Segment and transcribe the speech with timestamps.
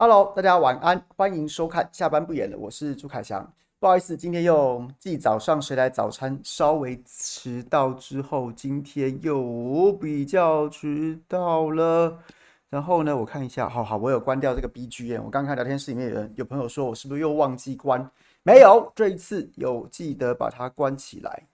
[0.00, 3.52] Hello，大家晚安，欢迎收看下班不演了，我是朱凯翔。
[3.80, 12.16] 不好意思，今天又继早上谁来早餐稍微迟到之后，今天又比较迟到了。
[12.70, 15.20] 然后呢，我看一下，好好，我有关掉这个 BGM。
[15.24, 18.08] 我刚看聊天室里面有人有朋友说我是不是又忘记关？
[18.44, 21.47] 没有，这一次有记得把它关起来。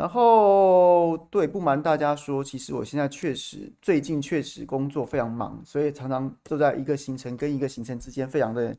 [0.00, 8.74] 然后，对，不瞒大家说，其实我现在确实最近确实工作非常忙，所以常常都在一个行程跟一个行程之间，非常的、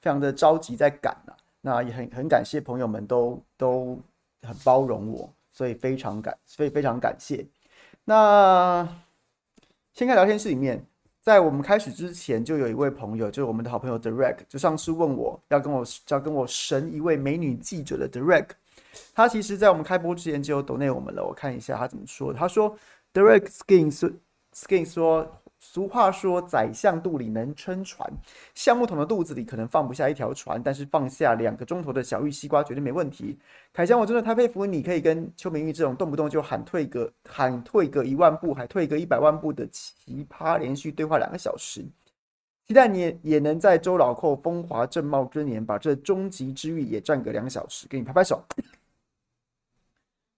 [0.00, 1.30] 非常的着急在赶啊。
[1.60, 3.96] 那也很很感谢朋友们都都
[4.42, 7.46] 很包容我，所以非常感，所以非常感谢。
[8.04, 8.88] 那
[9.94, 10.84] 先看聊天室里面，
[11.22, 18.48] 在我们开始之前，就有一位朋友，就是我们的好朋友 Direct，就上次问我要跟我要跟我神一位美女记者的 Direct。
[19.14, 21.24] 他其实，在我们开播之前就有 donate 我们了。
[21.24, 22.32] 我看一下他怎么说。
[22.32, 22.76] 他说
[23.12, 24.16] ：“Direct Skin
[24.54, 28.10] Skin 说，俗话说，宰相肚里能撑船，
[28.54, 33.38] 橡木桶的肚子里可能放不下一条船，但是放下两个钟头的小玉西瓜绝对没问题。”
[33.74, 41.84] 凯翔，我真的太佩服你，可以跟邱明玉这种动不动就喊退个喊退个一万步，还退个一百万步的奇葩，连续对话两个小时。
[42.66, 48.42] 期待你也，能在周老寇风华正茂之年，把这终极之欲也占个两小时，给你拍拍手。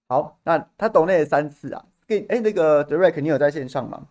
[0.08, 4.08] 好，那他抖内了三次啊，给哎、那个 Direct 你有在线上吗？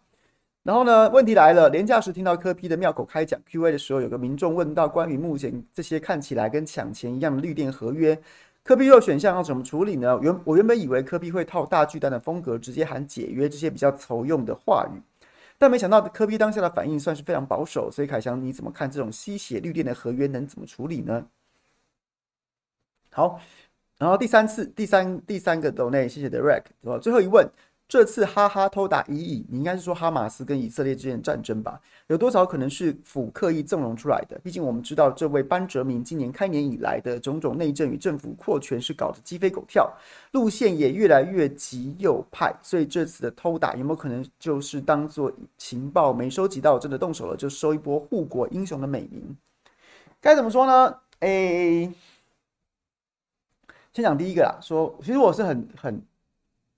[0.61, 8.21] 然后呢，问题来了，连假时听到科 P 的妙口开讲 Q&A 的时候，有个民众问到关于目前这些看起来跟抢钱一样的绿电合约，
[8.63, 10.19] 科 P 又选项要怎么处理呢？
[10.21, 15.01] 原我原本以为科 P 会套大巨蛋的风格，直接喊解约这些比较凑用的话语，
[15.57, 21.25] 但没想到科 P 当下的反应算是非常保守，所以凯翔你怎么看这种吸血绿电的合约能怎么处理呢？
[23.09, 23.39] 好。
[23.97, 27.49] 然后第三次，第三第三个 donate，谢谢 Direct，最后一问，
[27.87, 31.81] 这次哈哈偷打一亿，你应该是说哈马斯跟以色列之间的战争吧？
[32.05, 34.39] 有多少可能是府刻意纵容出来的？
[34.43, 39.91] 毕竟我们知道，这位班哲明今年开年以来的种种内政与政府扩权是搞得鸡飞狗跳，
[40.31, 49.35] 路线也越来越极右派，所以这次的偷打有没有可能就是当做情报没收集到，真的动手了就收一波护国英雄的美名？
[50.21, 50.95] 该怎么说呢？
[51.21, 51.91] 诶。
[53.97, 55.99] 先讲第一个啦，说其实我是很很，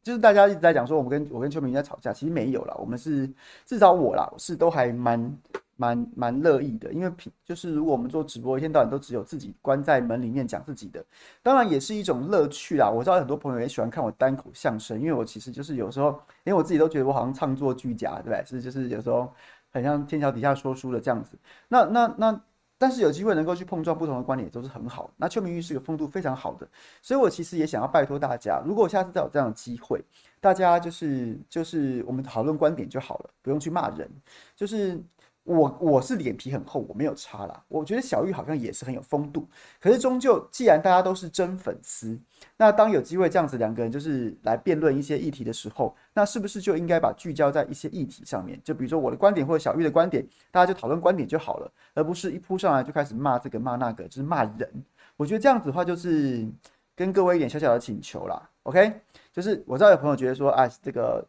[0.01, 3.29] 就是大家一直在讲说我们跟我跟邱明在吵架，其实没有啦，我们是
[3.65, 5.37] 至少我啦，是都还蛮
[5.75, 11.03] 蛮蛮乐意的，因为平就是如果我们做直播，一天到晚都只有自己关在门里面讲自己的，
[11.43, 12.89] 当然也是一种乐趣啦。
[12.89, 16.11] 我知道很多朋友也喜欢看我单口相声，因为我其实就是有时候，
[16.45, 18.41] 因为我自己都觉得我好像唱作俱佳，对不对？
[18.45, 19.29] 是就是有时候
[19.71, 21.37] 很像天桥底下说书的这样子。
[21.67, 22.41] 那那那。
[22.79, 25.11] 但是有机会能够去碰撞不同的观点都是很好。
[25.17, 26.67] 那邱明玉是个风度非常好的，
[27.03, 30.03] 所以我其实也想要拜托大家，如果下次再有这样的机会，
[30.41, 34.09] 大家就是就是我们讨论观点就好了，不用去骂人，
[34.55, 34.99] 就是。
[35.43, 37.63] 我我是脸皮很厚，我没有差啦。
[37.67, 39.47] 我觉得小玉好像也是很有风度，
[39.79, 42.19] 可是终究既然大家都是真粉丝，
[42.57, 48.59] 那当有机会这样子两个人就是来辩论一些议题的时候，那是不是就应该把聚焦在一些议题上面？
[48.63, 54.69] 就比如说我的观点或者小玉的观点，大家就讨论观点就好了，而不是一扑上来就开始骂这个骂那个，就是骂人。
[55.17, 56.47] 我觉得这样子的话，就是
[56.95, 58.49] 跟各位一点小小的请求啦。
[58.63, 59.01] OK，
[59.33, 61.25] 就是我知道有朋友觉得说啊，这个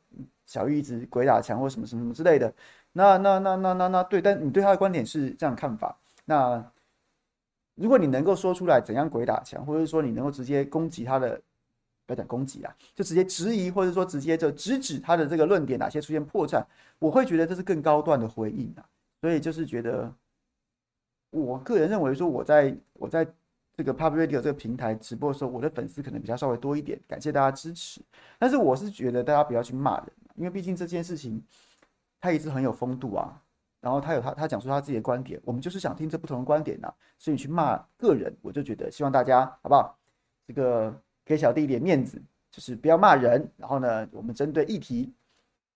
[0.51, 2.53] 小玉一直鬼打墙或什么什么什么之类的。
[2.93, 5.97] 那那那那那那对，但你对他的观点是这样看法。
[6.25, 6.61] 那
[7.77, 11.41] 如果你能够说出来怎样鬼打墙，或者说你能够直接攻击他的，
[12.05, 16.65] 不要讲攻击啊，就直接质疑，或者说直接就直指他的这个论点哪些出现破绽，
[16.99, 18.85] 我会觉得这是更高段的回应啊。
[19.21, 20.13] 所以就是觉得，
[21.31, 23.25] 我个人认为说我在我在
[23.77, 28.03] 这个 Pop Radio 这个平台直播的时候，我的粉丝可能比较稍微多一点，感谢大家支持。
[28.37, 31.43] 但是我是觉得大家不要去骂人，因为毕竟这件事情。
[32.23, 33.43] 他一直很有风度啊，
[33.81, 39.99] 然后他有他他讲出他自己的观点，我们就是想听这不同的观点呐、啊，所以你去骂个人，我就觉得希望大家好不好？
[40.47, 40.95] 这个
[41.25, 45.15] 给小弟一点面子，就是不要骂人，然后呢，我们针对议题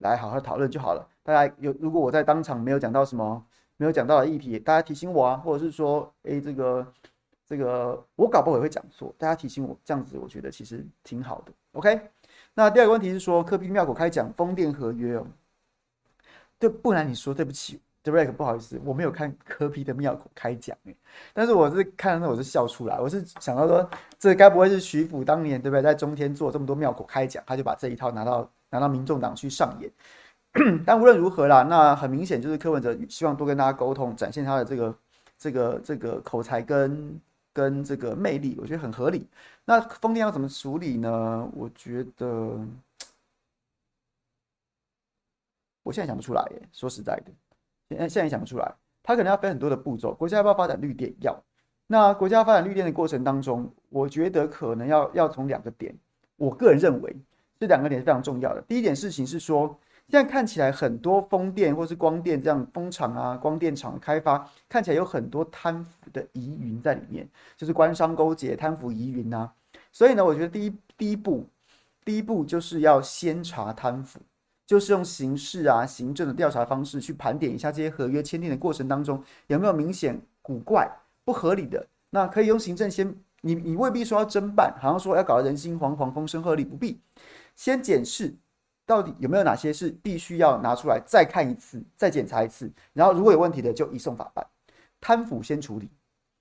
[0.01, 1.09] 来好好讨论就好了。
[1.23, 3.43] 大家有如果我在当场没有讲到什么
[3.79, 6.93] 没有讲到的议题，大家提醒我啊，或者是说，哎，这个
[7.47, 11.53] 这个我搞不好也会讲错，大家提醒我，这样子我觉得其实挺好的。
[11.73, 11.99] OK，
[12.55, 15.27] 那第二个问题是说，柯 P 庙口开讲风电合约哦。
[16.59, 20.97] 对，不然你说对不起，Direct，不好意思，我没有看柯 P 的庙口开讲诶，
[21.33, 29.91] 但是我是看到我是笑出来，我是想到说，这该不会是徐府当年对不对，在中天做这么多庙口开讲，他就把这一套拿到拿到民众党去上演。
[30.87, 34.95] 但无论如何啦，那很明显就是柯文哲希望多跟大家沟通，展现他的这个
[35.37, 37.21] 这个这个口才跟
[37.53, 39.29] 跟这个魅力，我觉得很合理。
[39.65, 41.51] 那风电要怎么处理呢？
[41.55, 42.59] 我觉得。
[45.83, 47.33] 我现在想不出来耶，说实在的，
[47.91, 48.75] 现在现在想不出来。
[49.03, 50.15] 它可能要分很多的步骤。
[50.15, 51.15] 国家要不要发展绿电？
[51.21, 51.39] 要。
[51.87, 55.95] 那国家发展绿电的过程当中，我觉得可能要要从两个点，
[56.37, 57.15] 我个人认为
[57.61, 58.63] 这两个点是非常重要的。
[58.63, 59.79] 第一点事情是说，
[60.09, 69.53] 现在看起来很多风电或是光电这样风场啊、光电厂开发，看起来有很多贪腐的疑云在里面，就是官商勾结、贪腐疑云啊。
[69.91, 71.47] 所以呢，我觉得第一第一步，
[72.05, 74.21] 第一步就是要先查贪腐。
[74.67, 80.91] 就是用刑事啊、行政的调查方式去盘点一下这些合约签订的过程当中有没有明显古怪、
[81.23, 81.87] 不合理的。
[82.09, 86.99] 那可以用行政先，你你未必说要侦办，好像说要搞得人心惶惶、风声鹤唳，不必。
[87.55, 88.35] 先检视
[88.87, 94.47] 到底有没有哪些是必须要拿出来再看一次、再检查一次，然后如果有问题的就移送法办。
[95.01, 95.91] 贪腐先处理，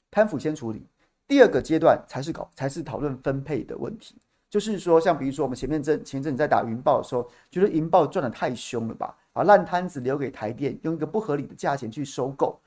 [0.10, 0.88] 贪腐先处理。
[1.28, 4.16] 第二个阶段才是搞，才是讨论分配的问题。
[4.50, 9.18] 就是说，像比如说，我们前面阵前阵在打云豹的时候，觉得云豹赚得太凶了吧？
[9.34, 12.58] 把烂摊子留给台电，用一个不合理的价钱去收购。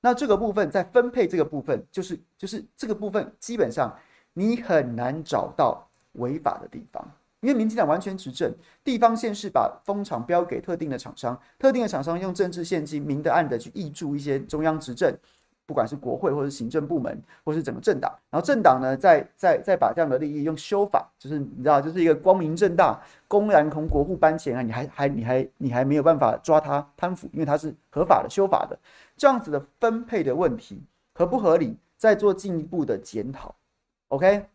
[0.00, 3.96] 那这个部分在分配这个部分，就是就是这个部分，基本上
[4.34, 7.08] 你很难找到违法的地方，
[7.46, 8.52] 因为民进党完全执政，
[8.82, 15.16] 地方县市把风场标给特定的厂商，特定的厂商用政治献金、明的暗的去挹注一些中央执政。
[15.64, 28.78] 不管是国会或是行政部门，或是整个政党，然后政党呢，再再再把这样的利益用修法，就是你知道，就是一个光明正大、公然从国库搬钱啊，你还还你还你还没有办法抓他贪腐，因为他是合法的修法的，
[29.16, 30.80] 这样子的分配的问题
[31.14, 33.52] 合不合理，再做进一步的检讨。
[34.06, 34.46] OK，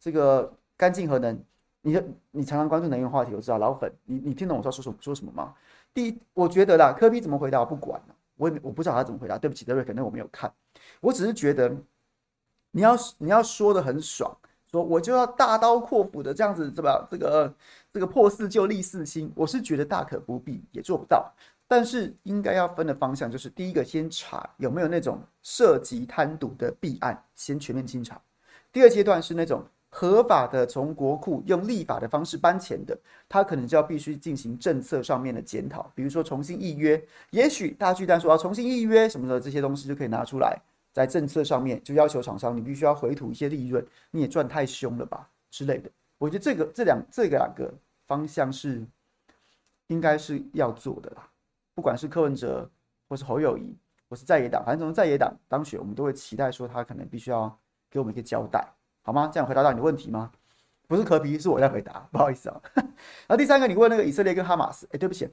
[0.00, 1.38] 这个干净核能，
[1.86, 5.54] 你的你常常关注能源话题，我知道老粉，你你听懂我说说什么说什么吗？
[5.92, 8.16] 第一，我觉得啦，科比怎么回答我不管了。
[8.36, 10.50] 我也我不知道他怎么回答，对不起，德瑞，可能我没有看。
[11.00, 11.76] 我只是觉得，
[12.70, 14.34] 你要你要说的很爽，
[14.72, 17.06] 说我就要大刀阔斧的这样子，是吧？
[17.10, 17.54] 这个
[17.92, 21.30] 这个破四旧立四新，我是觉得大可不必，也做不到。
[21.68, 28.18] 但是应该要分的方向就是，第一个先查有没有那种涉及贪渎的弊案，先全面清查。
[28.72, 29.62] 第二阶段是那种。
[29.96, 32.98] 合法的从国库用立法的方式搬钱的，
[33.28, 37.00] 他可能就要必须进行政策上面的检讨，比如说重新议约，
[37.30, 40.60] 也许大巨蛋说要重新议约什么的这些东西就可以拿出来，
[40.92, 45.88] 在政策上面就要求厂商你必须要回吐一些利润，你也赚太凶了吧之类的。
[46.18, 47.72] 我觉得这个这两这个两个
[48.08, 48.84] 方向是
[49.86, 51.28] 应该是要做的啦，
[51.72, 52.68] 不管是柯文哲
[53.08, 53.72] 或是侯友宜
[54.10, 57.56] 或是在野党，反正从在野党当选，我们都会期待说他可能必须要
[57.88, 58.66] 给我们一个交代。
[59.06, 59.30] 好吗？
[59.32, 60.32] 这样回答到你的问题吗？
[60.86, 62.60] 不是柯 P，是我在回答， 不好意思啊。
[62.74, 65.28] 然后第三个，你问那个以色列跟哈马斯，哎，对不起，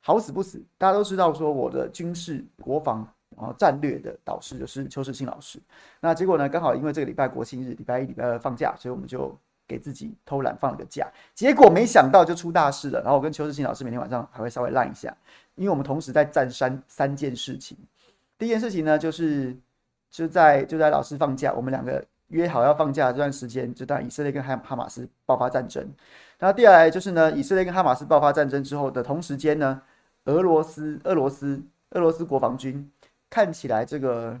[0.00, 3.06] 好死不死，大家都知道说我的军事国防
[3.36, 5.58] 然后战略的导师就是邱世信老师。
[6.00, 11.06] 那结果呢，刚好因为这个礼拜国庆日，礼拜一、礼拜二放假，所以我们就给自己偷懒放了个假。
[11.34, 13.00] 结果没想到就出大事了。
[13.00, 15.14] 然后我跟邱世信老师每天晚上还会稍微烂一下，
[15.56, 17.76] 因为我们同时在战三三件事情。
[18.38, 19.54] 第一件事情呢，就是
[20.10, 22.04] 就在就在老师放假，我们两个。
[22.28, 25.88] 约好要放假这段时间，就当以色列跟哈哈马斯爆发战争。
[26.38, 29.80] 然后第二来就是呢，以色列跟哈马斯爆发战争之后的同时间呢，
[30.24, 32.90] 俄罗斯、俄罗斯、俄罗斯国防军
[33.30, 34.38] 看起来这个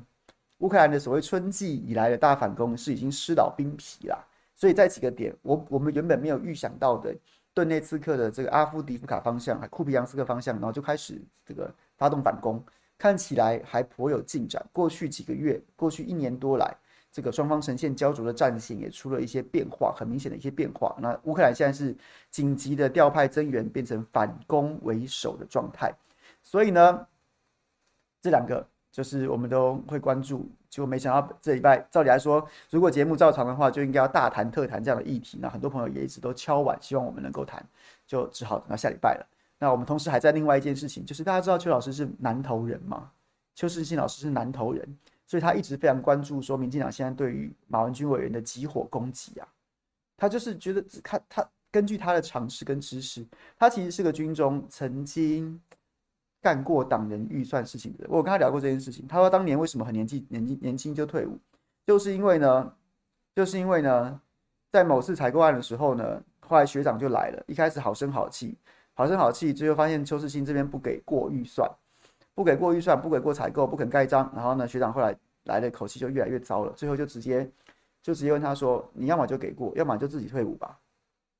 [0.58, 4.26] 乌克兰的所谓春季以来的大反攻是已经失老兵疲了。
[4.54, 7.14] 所以在几个点，我我们原本没有预想到的
[7.54, 12.62] 顿内茨克的这个阿夫迪夫卡方向、还库皮扬斯克方向，然后就开始这个发动反攻，
[12.98, 14.64] 看起来还颇有进展。
[14.72, 16.76] 过去几个月，过去一年多来。
[17.16, 20.94] 这个双方呈现胶着的战形也出了一些变化，很明显的一些变化。
[21.00, 21.96] 那乌克兰现在是
[22.30, 25.90] 紧急的调派增援，变成反攻为首的状态。
[26.42, 27.06] 所以呢，
[28.20, 30.46] 这两个就是我们都会关注。
[30.68, 35.38] 结果没想到这礼拜，照理来说，如果节目照常的话，就应该要大谈特谈这样的议题。
[35.40, 37.66] 那很多朋友也一直都敲碗，希望我们能够谈，
[38.06, 39.26] 就只好等到下礼拜了。
[39.58, 43.10] 那我们同时还在另外一件事情，就是大家知道邱老师是南投人吗？
[43.54, 44.86] 邱世信老师是南投人。
[45.26, 49.48] 所以他一直非常关注，说民进党现在对于马文君委员的集火攻击啊，
[50.16, 53.26] 他就是觉得他他根据他的常识跟知识，
[53.58, 55.60] 他其实是个军中曾经
[56.40, 58.08] 干过党人预算事情的人。
[58.10, 61.36] 我跟他聊过这件事情，他说当年为什么很年纪年纪年轻就退伍，
[61.84, 62.72] 就是因为呢，
[63.34, 64.20] 就是因为呢，
[64.70, 68.56] 在某次采购案的时候呢，后来学长就来了，一开始好声好气，
[68.94, 71.68] 好声好气，最后发现邱世新这边不给过预算。
[72.36, 77.50] 不给过预算，不给过采购，不肯盖章，然后呢，学长后来来的口气就越来越糟了，最后就直接
[78.02, 80.78] 就直接问他说：“你要么就给过，要么就自己退伍吧。”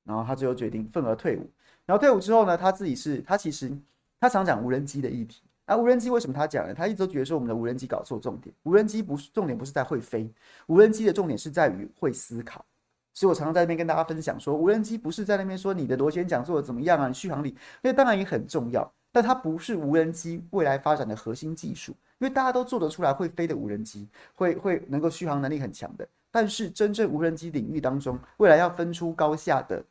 [0.03, 1.47] 然后他最后决定份额退伍。
[1.85, 3.71] 然后退伍之后呢，他自己是他其实
[4.19, 5.43] 他常讲无人机的议题。
[5.67, 6.73] 那无人机为什么他讲呢？
[6.73, 10.27] 他一直都觉得说我们的无人机搞错重点，无人机不是重点，不是在会飞，
[10.65, 12.65] 无人机的重点是在于会思考。
[13.13, 18.89] 所以我常常在那边跟大家分享说，无人机不是在那边说你的螺旋桨做的怎么样啊，续航力，那当然也很重要。
[19.11, 26.07] 但它不是无人机未来发展的核心技术，因为大家都做得出来会飞的无人机，会会能够续航能力很强的。
[26.29, 29.83] 但是真正无人机领域当中，未来要分出高下的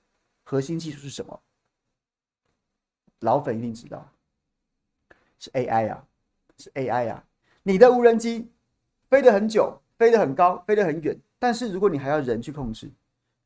[0.44, 1.40] 核心技术是什么？
[3.20, 4.08] 老粉一定知道，
[5.38, 6.06] 是 AI 啊，
[6.58, 7.25] 是 AI 啊。
[7.62, 8.52] 你的无人机
[9.08, 12.92] 飞得很久，飞得很高，飞得很远，但是如果你还要人去控制，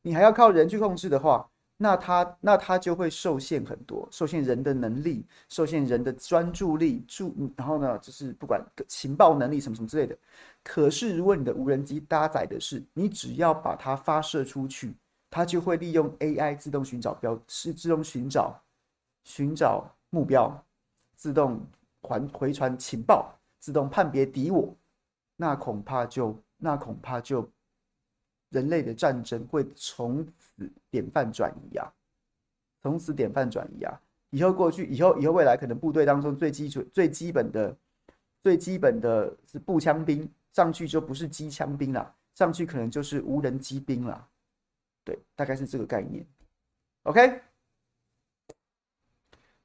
[0.01, 1.49] 你还要靠人去控制的话，
[1.81, 10.15] 那它那它就会受限很多，受限人的能力，受限人的专注力，注然后呢，就是不管情报能力什么什么之类的。
[10.63, 14.93] 可是如果你的无人机搭载的是，你只要把它发射出去，
[15.31, 18.61] 它就会利用 AI 自动寻找标，是自动寻找
[19.23, 20.63] 寻找目标，
[21.15, 21.59] 自动
[22.03, 23.33] 还回传情报。
[23.59, 24.75] 自动判别敌我，
[25.35, 27.47] 那恐怕就那恐怕就
[28.51, 31.91] 人类的战争会从此典范转移啊！
[32.81, 33.99] 从此典范转移啊！
[34.29, 37.75] 以后过去，以后以后未来，可能部队当中最基础、最基本的、
[38.41, 44.27] 最基本的是步枪兵，上去就不是机枪兵了，上去可能就是无人机兵了。
[45.03, 46.25] 对，大概是这个概念。
[47.03, 47.41] OK，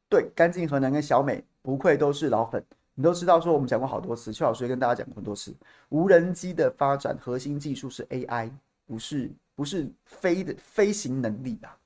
[0.08, 2.64] 对，干净河南跟小美不愧都是老粉。
[2.94, 5.54] 你都知道，说我们讲过好多次，邱老师也跟大家讲过很多次，
[5.90, 8.50] 无人机的发展核心技术是 AI，
[8.86, 11.76] 不是不是飞的飞行能力啊，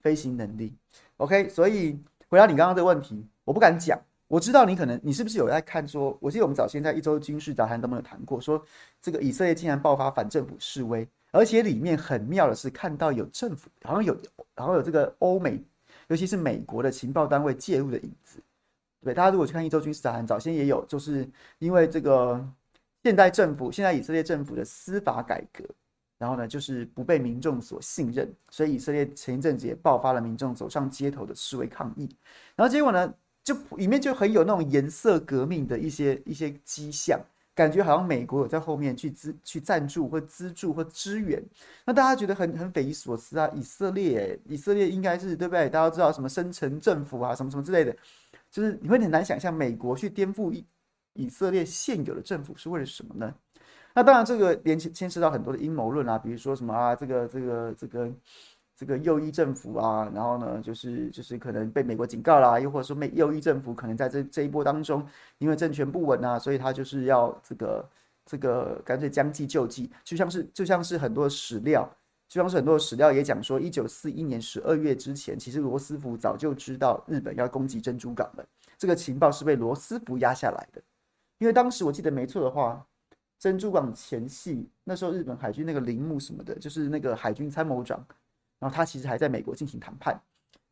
[0.00, 0.76] 飞行能力。
[1.16, 3.98] OK，所以回答你刚刚这个问题，我不敢讲。
[4.28, 8.64] 我知道你可能你是不是有在看说，我记得我们早先在一周军事杂谈都没有谈过，说
[8.98, 14.16] 这个以色列竟然爆发反政府示威，而且里面很妙的是看到有政府，好像有，
[14.56, 15.62] 好像有这个欧美，
[16.08, 18.40] 尤其是美国的情报单位介入的影子。
[19.04, 22.42] 对，大家如果去看一周军事杂谈，早先也有，就是因为这个
[23.02, 25.62] 现代政府，现在以色列政府的司法改革，
[26.22, 32.08] 然后呢，就是不被民众所信任，所以以色列前一阵子也爆发了民众走上街头的示威抗议，
[32.54, 33.12] 然后结果呢，
[33.42, 37.20] 就里面就很有那种颜色革命的一些一些迹象，
[37.56, 41.42] 感觉好像美国有在后面去资去赞助或资助或支援，
[41.84, 45.68] 那大家觉得很很匪夷所思啊，以色列，以色列应该是对不对？
[45.68, 47.96] 大家都知道什么深层政府啊，什么什么之类的。
[48.48, 50.64] 就是你会很难想象，美国去颠覆以
[51.14, 53.34] 以色列现有的政府是为了什么呢？
[53.94, 58.10] 那当然，这个连牵牵涉到很多的阴谋论啊，比如说什么啊，这个这个这个
[58.76, 65.06] 这个右翼政府啊，然后呢，就是就是可能被美国警告啦，又或者说美右翼政府可能在这这一波当中，
[65.38, 67.88] 因为政权不稳啊，所以他就是要这个
[68.24, 71.88] 这个干脆将计就计，就像是就像是很多史料。
[72.28, 78.46] 就像是很多史料也讲说，一九四一年十二月之前，其实罗斯福早就知道日本要攻击珍珠港了。
[78.78, 80.80] 这个情报是被罗斯福压下来的，
[81.36, 82.82] 因为当时我记得没错的话，
[83.42, 87.98] 珍珠港前夕那时候日本海军那个铃木什么的，就是那个海军参谋长，
[88.60, 90.16] 然后他其实还在美国进行谈判，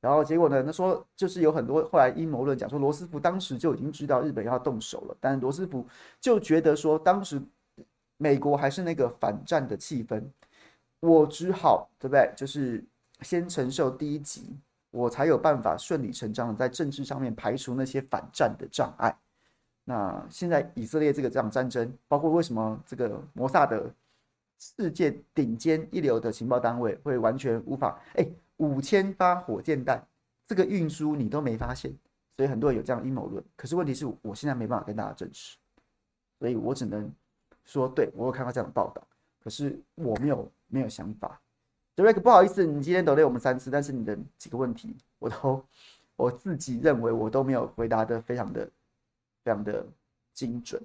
[0.00, 5.84] 然后结果呢，他说就是有很多后来阴谋论讲说，罗斯福当时就已经知道日本要动手了，但罗斯福
[6.20, 7.42] 就觉得说，当时
[8.18, 10.22] 美国还是那个反战的气氛。
[11.00, 12.32] 我只好，对不对？
[12.36, 12.84] 就是
[13.22, 14.56] 先承受第一击，
[14.92, 19.18] 我才有办法顺理成章的在政治上面排除那些反战的障碍。
[19.84, 23.90] 那现在以色列这个这场战争，包括为什么这个摩萨德
[24.58, 28.00] 世界顶尖一流的情报单位会完全无法？
[28.14, 28.26] 哎，
[28.58, 30.06] 五千发火箭弹
[30.46, 31.92] 这个运输你都没发现，
[32.30, 33.42] 所以很多人有这样阴谋论。
[33.56, 35.56] 可是问题是我现在没办法跟大家证实，
[36.38, 37.10] 所以我只能
[37.64, 39.06] 说，对，我有看到这样的报道，
[39.42, 40.50] 可是我没有。
[40.72, 41.42] 没有想法
[41.96, 45.64] ，Derek，不好意思，你今天抖内我们三次，但是你的几个问题，我都
[46.14, 48.70] 我自己认为我都没有回答的非常的
[49.42, 49.86] 非常的
[50.32, 50.82] 精准，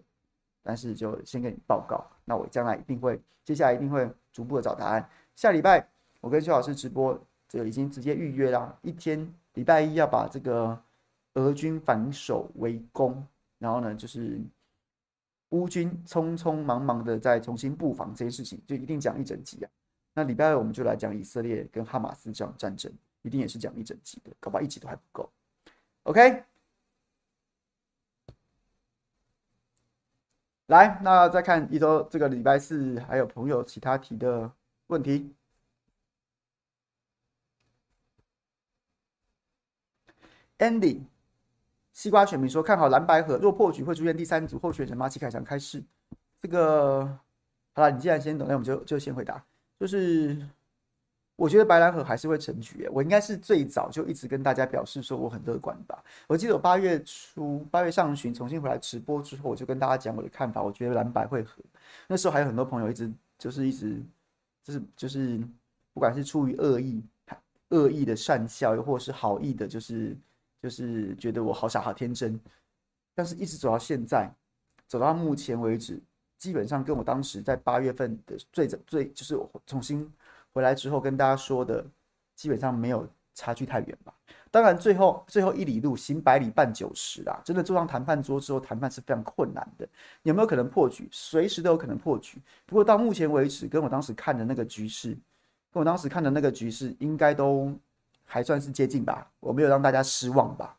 [0.63, 5.09] 但是就先跟你报告，那我将来一定会，接下来一定会逐步的找答案。
[5.35, 5.87] 下礼拜
[6.21, 10.81] 我跟邱老师直播，这个已经直接预约了，一天礼拜一要把这个
[11.33, 13.25] 俄军反守为攻，
[13.59, 14.39] 然后呢就是。
[15.49, 19.69] 乌军匆匆忙忙的在重新布防这件事情，就一定讲一整集啊。
[20.13, 25.29] 那礼拜二我们就来讲以色列跟哈马斯这场战争，一定也是讲一整集的，搞不好一集都还不够。
[26.03, 26.43] OK，
[30.67, 34.51] 来，那再看一周这个礼拜四还有朋友其他提的
[34.87, 35.33] 问题
[40.57, 41.03] ，Andy。
[41.93, 45.07] 西瓜选民说看好蓝白河，若破局会出现第三组候选人吗？
[45.07, 45.81] 齐凯翔开始，
[46.41, 47.05] 这个
[47.71, 49.41] 好了，你既然先等，那我们就就先回答。
[49.79, 50.45] 就是
[51.35, 56.03] 我觉得白蓝合还是会成局，我应该是最早就一直跟大家表示说我很乐观吧。
[56.27, 61.61] 我记得我八月初八月上旬重新回来直播之后，我就跟大家讲我的看法，我觉得蓝白会合。
[62.07, 64.01] 那时候还有很多朋友一直就是一直
[64.63, 65.37] 就是就是
[65.93, 67.03] 不管是出于恶意
[67.69, 70.17] 恶意的讪笑，又或是好意的，就是。
[70.61, 72.39] 就是觉得我好傻好天真，
[73.13, 74.33] 但是一直走到现在，
[74.87, 76.01] 走到目前为止，
[76.39, 80.11] 基本上跟我当时在八月份的最早最就是重新
[80.55, 81.85] 回来之后跟大家说的，
[82.33, 84.13] 基本上没有差距太远吧。
[84.49, 89.85] 当然，最后最后一里路行百里半九十啊，真的坐上谈判桌之后，谈判是非常困难的。
[90.23, 91.09] 有没有可能破局？
[91.11, 92.41] 随时都有可能破局。
[92.65, 95.09] 不过到目前为止，跟我当时看的那个局势，
[95.73, 97.77] 跟我当时看的那个局势，应该都
[98.23, 99.29] 还算是接近吧。
[99.41, 100.77] 我没有让大家失望吧？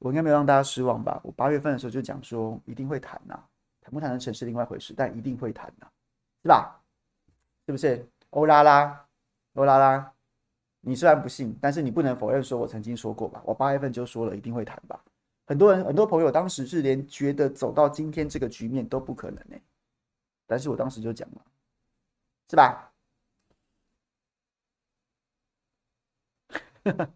[0.00, 1.20] 我应该没有让大家失望吧？
[1.22, 3.38] 我八月份的时候就讲说一定会谈呐，
[3.80, 5.86] 谈不谈得成是另外一回事，但一定会谈呐，
[6.42, 6.80] 是吧？
[7.66, 8.04] 是不是？
[8.30, 9.06] 欧拉拉，
[9.54, 10.12] 欧拉拉。
[10.80, 13.42] 你虽然不信，但是你不能否认说我曾经说过吧？
[13.44, 15.04] 我八月份就说了一定会谈吧。
[15.44, 19.56] 很多人很多朋友当时是连觉得走到今天这个局面都不可能呢，
[20.46, 21.44] 但是我当时就讲了，
[22.48, 22.92] 是吧？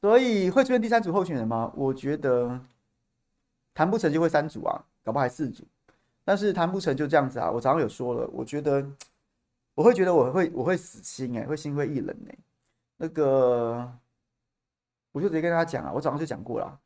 [0.00, 1.72] 所以会出现第三组候选人吗？
[1.74, 2.60] 我觉得
[3.72, 5.66] 谈不成就会三组啊，搞不好还四组。
[6.30, 8.88] 但是谈不成就这样子啊，我早上有说了，我觉得。
[9.74, 12.38] 我会觉得我会我会死心哎，会心灰意冷哎。
[12.98, 13.90] 那个，
[15.10, 16.78] 我就直接跟大家讲啊，我早上就讲过了。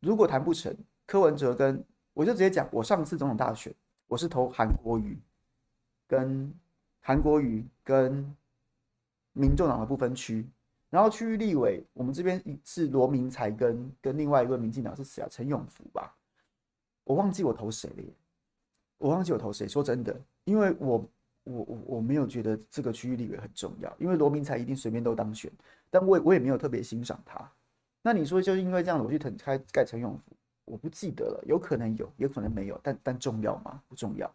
[0.00, 3.74] 如果谈不成，柯文哲跟我就直接讲，我上次总统大选
[4.06, 5.18] 我是投韩国瑜，
[6.06, 6.54] 跟
[7.00, 8.36] 韩国瑜跟
[9.32, 10.46] 民众党的不分区，
[10.90, 15.28] 然后区域立委我们这边是罗明才跟跟另外一位民进党是谁啊？
[15.30, 16.14] 陈永福吧，
[17.04, 18.12] 我忘记我投谁了耶，
[19.02, 19.68] 我忘记我投谁。
[19.68, 21.04] 说真的，因为我。
[21.44, 25.50] 我我我没有觉得这个区域立委很重要，因为罗明才一定随便都当选，
[25.90, 27.50] 但我我也没有特别欣赏他。
[28.00, 33.82] 那你说就是因为这样，我去腾开盖陈永福，我不记得了，有可能有，也可能没有，但但重要吗？
[33.88, 34.32] 不重要。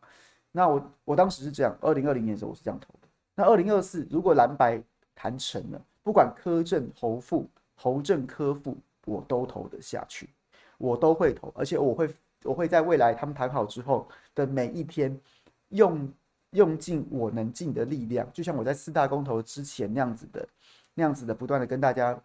[0.52, 3.08] 那我我当时是这样，二零二零年的时候我是这样投的。
[3.36, 4.84] 那二零二四如果蓝白
[5.16, 8.76] 谈成了，不管柯正侯副、侯正柯副，
[9.06, 10.28] 我都投得下去，
[10.78, 15.20] 我都会投，而且我会我会在未来他们谈好之后的每一天
[15.70, 16.12] 用。
[16.52, 20.48] 用尽我能尽的力量，就像我在四大公投之前那样子的，
[20.94, 22.18] 那样子的，不断的跟大家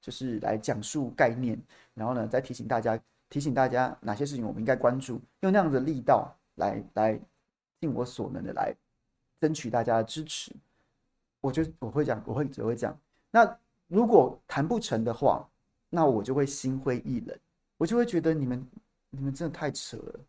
[0.00, 1.60] 就是来讲述概念，
[1.92, 7.20] 然后呢，再提醒大家，提醒大家哪些事情我们应该关注，用那样子的力道来来
[7.78, 8.74] 尽我所能的来
[9.38, 10.50] 争取大家的支持。
[11.42, 12.98] 我就我会讲，我会只会讲。
[13.30, 15.46] 那如果谈不成的话，
[15.90, 17.38] 那我就会心灰意冷，
[17.76, 18.66] 我就会觉得你们
[19.10, 20.20] 你们真的太扯了。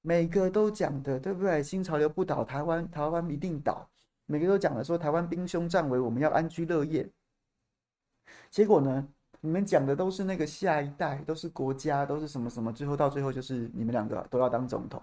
[0.00, 1.62] 每个都讲的对不对？
[1.62, 3.88] 新潮流不倒，台湾台湾一定倒。
[4.26, 7.08] 每个都讲了说台湾兵凶战危，我们要安居乐业。
[8.50, 9.08] 结果呢？
[9.40, 15.00] 你们讲的都是那个下一代，都是国家，都是什么什么，最后到最后就是你们两个都要当总统。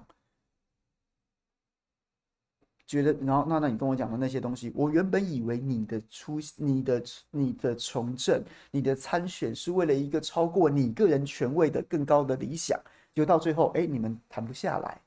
[2.85, 12.79] 觉得，然后那那你跟我讲的那些东西，我原本以为你的出、你的、你的从政、你的参选是为了一个超过你个人权位的更高的理想。
[13.15, 15.01] 就到最后，哎，你们谈不下来，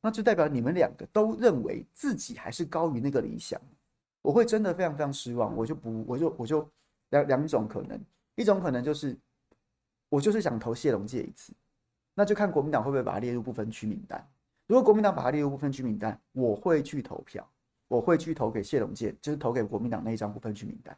[0.00, 3.60] 那就代表你们两个都认为自己还是高于那个理想。
[4.22, 5.54] 我会真的非常非常失望。
[5.54, 6.66] 我就不，我就我就
[7.10, 8.00] 两两种可能，
[8.36, 9.16] 一种可能就是
[10.08, 11.52] 我就是想投谢龙介一次，
[12.14, 14.26] 那就看国民党会不会把他列入不分区名单。
[14.66, 17.46] 如果国民党把他列入不分区名单，我会去投票，
[17.88, 20.96] 我会去投给谢龙介，就是投给国民党那一张不分区名单。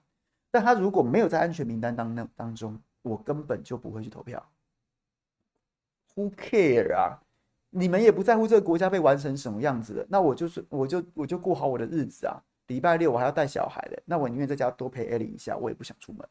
[0.52, 4.40] 但他如果没有在安全名单当那当中，我根本就不会去投票。
[6.14, 7.20] Who care 啊？
[7.70, 12.40] 你们也不在乎这个国家被玩成什么样子的，那我就是我就我就过好我的日子啊。
[12.68, 16.26] 礼拜六我还要带小孩的，那我宁愿在家多陪艾莉一下，我也不想出门。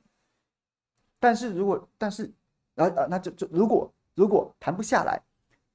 [1.20, 2.32] 但是如果但是
[2.76, 5.22] 啊啊，那就就如果如果谈不下来，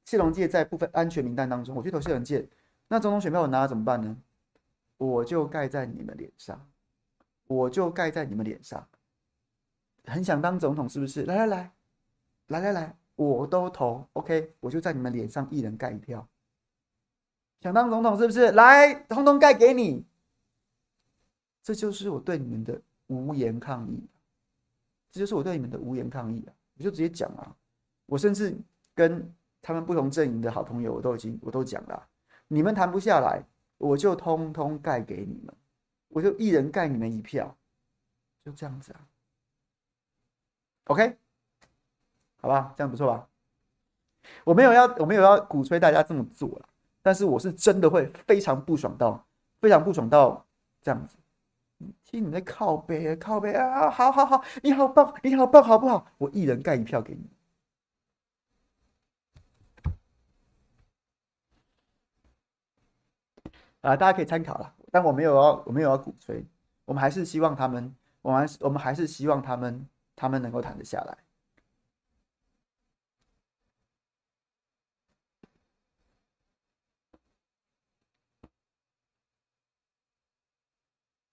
[0.05, 2.49] 谢龙介在部分安全名单当中，我去投谢龙介，
[2.88, 4.16] 那总统选票我拿了怎么办呢？
[4.97, 6.66] 我就盖在你们脸上，
[7.47, 8.85] 我就盖在你们脸上。
[10.07, 11.23] 很想当总统是不是？
[11.25, 11.73] 来来来，
[12.49, 12.97] 来来来。
[13.19, 16.27] 我都投，OK，我就在你们脸上一人盖一票。
[17.61, 18.53] 想当总统是不是？
[18.53, 20.07] 来，通通盖给你。
[21.65, 24.09] 这就是我对你们的无言抗议。
[25.11, 26.55] 这就是我对你们的无言抗议啊！
[26.77, 27.57] 我就直接讲啊，
[28.07, 28.57] 我甚至
[28.95, 32.09] 跟他们不同阵营的好朋友，我都已经我都讲了，
[32.47, 33.43] 你们谈不下来，
[33.79, 35.53] 我就通通盖给你们，
[36.07, 37.57] 我就一人盖你们一票，
[38.45, 39.09] 就这样子啊。
[40.85, 41.17] OK。
[42.40, 43.29] 好吧，这样不错吧？
[44.44, 46.68] 我没有要，我没有要鼓吹大家这么做了，
[47.03, 49.27] 但是我是真的会非常不爽到，
[49.61, 50.44] 非常不爽到
[50.81, 51.16] 这样子。
[52.05, 53.88] 听你在靠背，靠背啊！
[53.88, 56.07] 好好好，你好棒，你好棒，好不好？
[56.18, 57.31] 我一人盖一票给你。
[63.81, 66.44] 啊，大家可以参考了，但我没有要，我没有要鼓吹，
[66.85, 71.16] 我们还是希望他们，我们还是我们还是希望他们，他们能够谈得下来。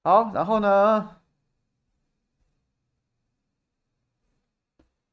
[0.05, 1.17] 好，然后呢？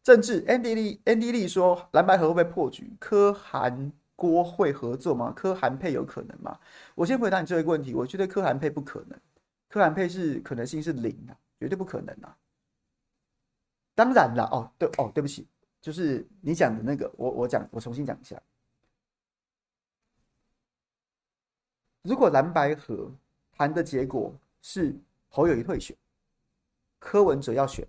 [0.02, 2.94] 政治，Andy Lee，Andy Lee 说蓝白合会不会破局？
[3.00, 5.32] 柯韩郭会合作吗？
[5.34, 6.60] 柯韩配有可能吗？
[6.94, 9.18] 我先回答你最后一个问题，我觉得柯韩配不可能，
[9.70, 12.36] 柯韩配是可能性是零啊，绝对不可能啊。
[13.94, 15.48] 当然了，哦，对，哦，对不起，
[15.80, 18.38] 就是你讲的那个，我我讲，我重新讲一下。
[22.02, 23.10] 如果蓝白合
[23.56, 24.98] 谈的结果是。
[25.34, 25.96] 侯友谊退选，
[26.98, 27.88] 柯文哲要选。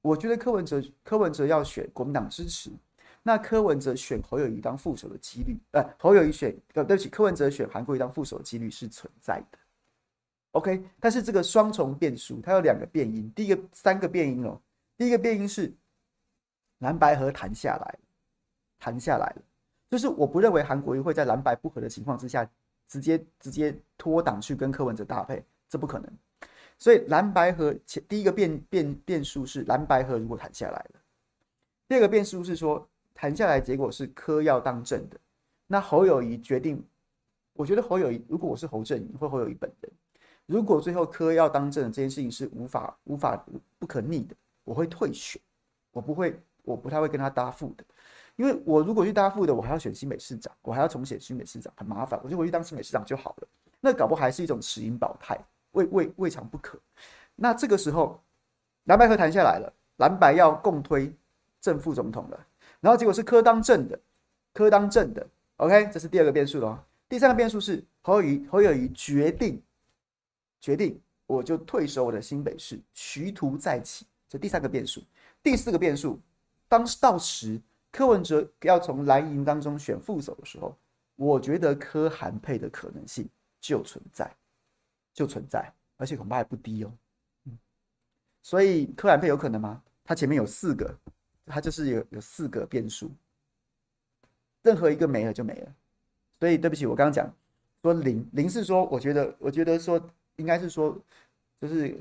[0.00, 2.70] 我觉得柯文哲柯文哲要选国民党支持，
[3.20, 9.58] 那柯文哲选侯友谊当副手的几率，呃，侯友谊选呃，对不起，柯文哲选韩国瑜当副手的几率是存在的。
[10.52, 14.62] OK，但是这个双重变数，它有两个变因，第一个三个变因哦，
[14.96, 15.74] 第一个变因是
[16.78, 17.98] 蓝白合谈下来，
[18.78, 19.42] 谈下来了，
[19.90, 22.48] 就是我不认为韩国瑜会在蓝白不合的情况之下，
[22.86, 26.10] 直接直接脱党去跟柯文哲搭配，这不可能。
[26.78, 31.00] 所以蓝白合前第一个变变变数是蓝白合如果谈下来了，
[31.88, 35.18] 第二个变数是说谈下来结果是柯要当政的，
[35.66, 36.80] 那侯友宜决定，
[37.54, 39.92] 我觉得侯友宜如果我是侯阵营或侯友宜本人，
[40.46, 43.44] 如果最后柯要当政的这件事情是无法无法
[43.80, 45.42] 不可逆的，我会退选，
[45.90, 47.84] 我不会我不太会跟他搭副的，
[48.36, 53.48] 因为我如果去搭副的，我还要选新北市长，我还要重选新北市长，很麻烦，我就回去当新北市长就好了，
[53.80, 55.36] 那搞不好还是一种持盈保泰。
[55.78, 56.78] 未未未尝不可。
[57.36, 58.20] 那这个时候，
[58.84, 61.12] 蓝白合谈下来了，蓝白要共推
[61.60, 62.46] 正副总统了。
[62.80, 63.98] 然后结果是柯当正的，
[64.52, 65.24] 柯当正的。
[65.56, 66.84] OK，这是第二个变数了。
[67.08, 69.62] 第三个变数是侯友宜侯友宜决定
[70.60, 74.04] 决定，我就退守我的新北市，徐图再起。
[74.28, 75.02] 这第三个变数。
[75.42, 76.20] 第四个变数，
[76.68, 77.60] 当到时
[77.90, 80.76] 柯文哲要从蓝营当中选副手的时候，
[81.16, 83.28] 我觉得柯韩配的可能性
[83.60, 84.30] 就存在。
[85.18, 86.92] 就存在，而且恐怕还不低哦。
[87.46, 87.58] 嗯，
[88.40, 89.82] 所以柯韩配有可能吗？
[90.04, 90.96] 它前面有四个，
[91.44, 93.10] 它就是有有四个变数，
[94.62, 95.74] 任何一个没了就没了。
[96.38, 97.28] 所以对不起，我刚刚讲
[97.82, 100.00] 说零零是说，我觉得我觉得说
[100.36, 100.96] 应该是说，
[101.60, 102.00] 就是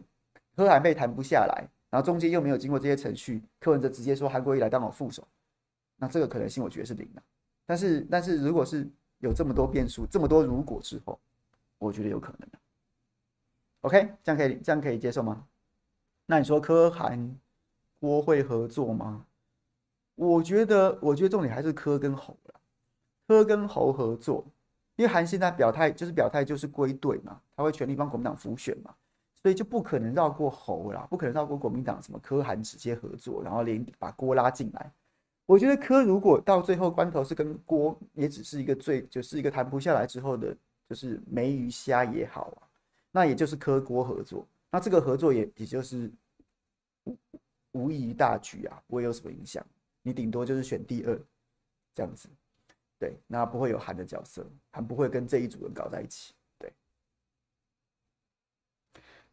[0.55, 5.27] 柯韩配谈不下来，然后中间又没有经过这些程序，柯文哲直接说韩国瑜来当我副手，
[5.95, 7.23] 那这个可能性我觉得是零的。
[7.65, 11.19] 但是但是如果是有这么多变数，这么多如果之后，
[11.79, 12.47] 我觉得有可能。
[13.81, 15.45] OK，这样可以，这样可以接受吗？
[16.25, 17.37] 那你说柯韩
[17.99, 19.25] 郭会合作吗？
[20.15, 22.53] 我觉得，我觉得重点还是柯跟侯了。
[23.27, 24.45] 柯跟侯合作，
[24.95, 28.93] 因为韩现在表态就是表态就是归队嘛，他会全力帮国民党辅选嘛，
[29.41, 34.91] 所以就不可能绕过侯啦，不可能绕过国民党什么柯韩直接合作，然后连把郭拉进来。
[35.45, 40.55] 我觉得柯如果到最后关头是跟郭，也只是一个最就是一个谈不下来之后的，
[40.89, 42.66] 就是梅鱼虾也好啊。
[43.17, 46.11] 那也就是柯郭合作，那这个合作也也就是
[47.05, 47.17] 无
[47.71, 49.65] 无异于大局啊，不会有什么影响。
[50.03, 51.19] 你顶多就是选第二
[51.95, 52.29] 这样子，
[52.99, 56.71] 对，那不会有韩的角色，韩不会跟这一组人搞在一起，对。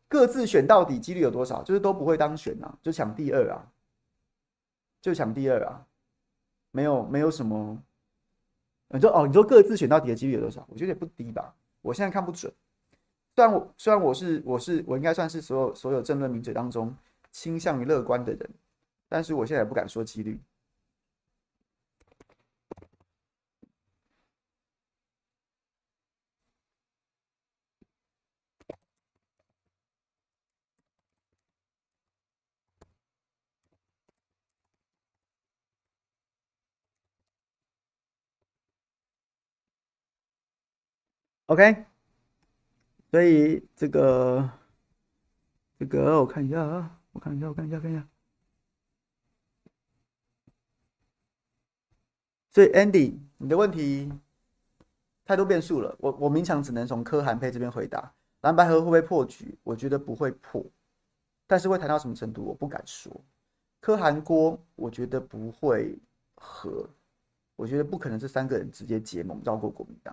[0.08, 1.62] 各自选到底几率有多少？
[1.62, 3.70] 就是都不会当选啊，就抢第二啊，
[5.02, 5.86] 就抢第二啊，
[6.70, 7.78] 没有没有什么。
[8.88, 10.66] 你说哦，你说各自选到底的几率有多少？
[10.70, 12.50] 我觉得也不低吧，我现在看不准。
[13.36, 16.94] 虽然我虽然我是我是我应该算是所有所有政论名嘴当中
[17.32, 18.50] 倾向于乐观的人，
[19.08, 20.40] 但是我现在也不敢说几率。
[41.48, 41.93] OK。
[43.14, 44.50] 所以这个
[45.78, 48.08] 这个我看一下啊，我看一下，我看一下，看一下。
[52.50, 54.12] 所以 Andy，你的问题
[55.24, 58.12] 太多变数了，我我勉强只能从柯韩配这边回答。
[58.40, 59.56] 蓝白合会不会破局？
[59.62, 60.66] 我觉得不会破，
[61.46, 63.24] 但是会谈到什么程度，我不敢说。
[63.78, 65.96] 柯韩郭，我觉得不会
[66.34, 66.90] 合，
[67.54, 70.12] 我觉得不可能这三个人直接结盟绕过国民党。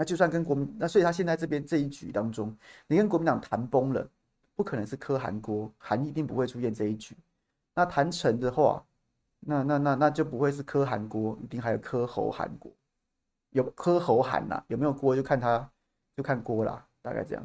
[0.00, 4.08] 那就算跟国民，那所以他现在这边这一局当中，你跟国民党谈崩了，
[4.56, 7.14] 不可能是柯韩郭，韩一定不会出现这一局。
[7.74, 8.82] 那谈成的话，
[9.40, 12.72] 那那那那就不会是柯韩郭，一定还有柯侯韩郭，
[13.50, 15.70] 有柯侯韩呐，有没有郭就看他，
[16.16, 17.44] 就看郭啦，大概这样。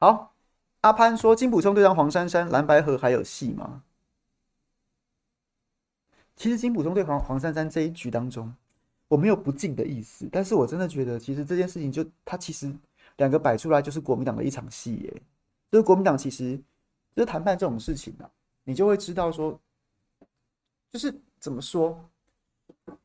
[0.00, 0.29] 好。
[0.80, 3.82] 阿潘说：“金溥聪对上黄珊珊，蓝白河还有戏吗？
[6.36, 8.54] 其实金溥聪对黄黄珊珊这一局当中，
[9.08, 12.74] 我没有不敬的意思，但是我真的觉得，其实这件事情就他其实
[13.18, 15.22] 两个摆出来就是国民党的一场戏耶。
[15.70, 16.56] 就是国民党其实
[17.14, 18.30] 就是谈判这种事情啊，
[18.64, 19.60] 你就会知道说，
[20.90, 22.02] 就是怎么说，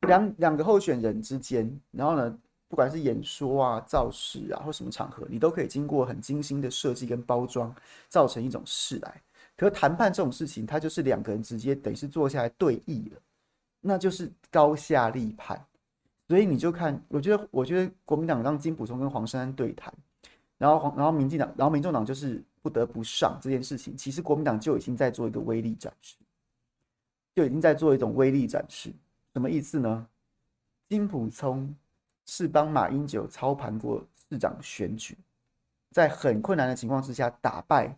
[0.07, 7.73] 两两个候选人之间，然后呢，不管是演说啊、造势啊，或什么场合，你都可以经过很精心的设计跟包装，
[8.09, 9.21] 造成一种事来。
[9.55, 13.21] 可是谈判这种事情，它就是两个人直接等于是坐下来对弈了，
[13.79, 15.63] 那就是高下立判。
[16.27, 19.93] 所以你就看，我觉得，我觉得国民党让金溥聪跟黄珊珊对谈，
[20.57, 23.95] 然后黄，然后民进党，然后民众党就是不得不上这件事情。
[23.95, 26.15] 其实国民党就已经在做一个威力展示，
[27.35, 28.91] 就已经在做一种威力展示。
[29.33, 30.07] 什么意思呢？
[30.89, 31.73] 金溥聪
[32.25, 35.17] 是帮马英九操盘过市长选举，
[35.91, 37.95] 在很困难的情况之下打败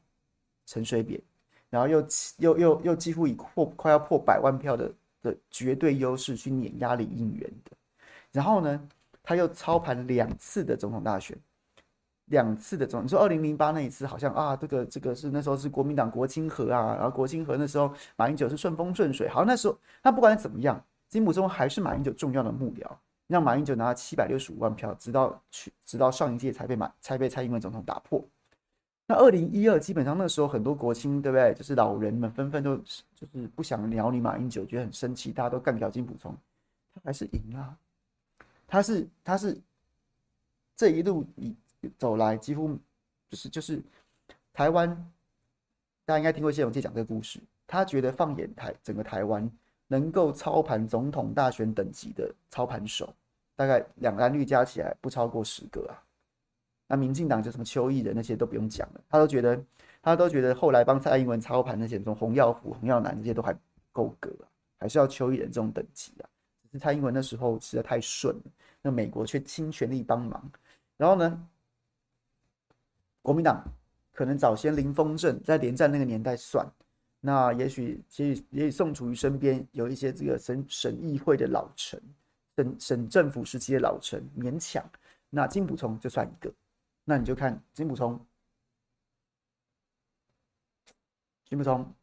[0.65, 1.21] 陈水扁。
[1.69, 7.71] 然后又又又又几乎以破快要破百万票的的绝对优势去碾压李应元的，
[8.31, 8.87] 然后呢，
[9.21, 11.37] 他又操盘两次的总统大选，
[12.27, 22.89] 两次的总，你说二零零八那一次好像啊，这个这个是那时候是国民党国清河啊，然后国清河那时候马英九是顺风顺水，好，那时候那不管怎么样，金溥聪还是马英九重要的幕僚，
[23.27, 28.23] 让马英九拿了七百六十五万票，直到去直到上一届才被马才被蔡英文总统打破。
[29.05, 31.53] 那二零一二基本上那时候很多国青对不对？
[31.53, 32.75] 就是老人们纷纷都
[33.15, 36.35] 就是不想鸟你马英九，觉得很生气，大家都干掉金溥聪，
[36.93, 37.77] 他还是赢了、
[38.67, 39.57] 他是他是
[40.75, 41.55] 这一路以
[41.97, 42.77] 走来，几乎
[43.29, 43.81] 就是就是
[44.51, 44.89] 台湾，
[46.03, 47.39] 大家应该听过谢龙介讲这个故事。
[47.65, 49.49] 他觉得放眼台整个台湾，
[49.87, 53.13] 能够操盘总统大选等级的操盘手，
[53.55, 55.95] 大概两蓝绿加起来不超过十个啊。
[56.87, 59.61] 那民进党就什么邱毅仁那些都不用讲了，他都觉得
[60.01, 63.53] 他都觉得后来帮蔡英文操盘那些，什么洪耀福、洪耀南这些都还
[63.91, 64.47] 够格啊，
[64.79, 66.29] 还是要邱毅仁这种等级啊。
[66.63, 68.43] 只是蔡英文那时候实在太顺了，
[68.81, 70.51] 那美国却倾全力帮忙。
[70.95, 71.47] 然后呢，
[73.21, 73.63] 国民党
[74.13, 76.65] 可能早先林峰正在连战那个年代算，
[77.27, 82.01] 那也许也许也许宋楚瑜身边有一些这个省省议会的老臣，
[82.55, 84.81] 省省政府时期的老臣勉强，
[85.29, 86.49] 那金溥聪就算一个。
[87.03, 88.17] 那你就看金溥聪，
[91.49, 91.93] 金溥聪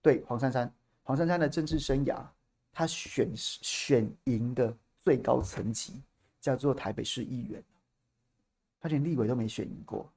[0.00, 2.20] 对黄珊珊，黄珊珊的政治生涯，
[2.72, 6.02] 他选选赢的最高层级
[6.40, 7.62] 叫做台北市议员，
[8.80, 10.12] 他连立委都没选赢过。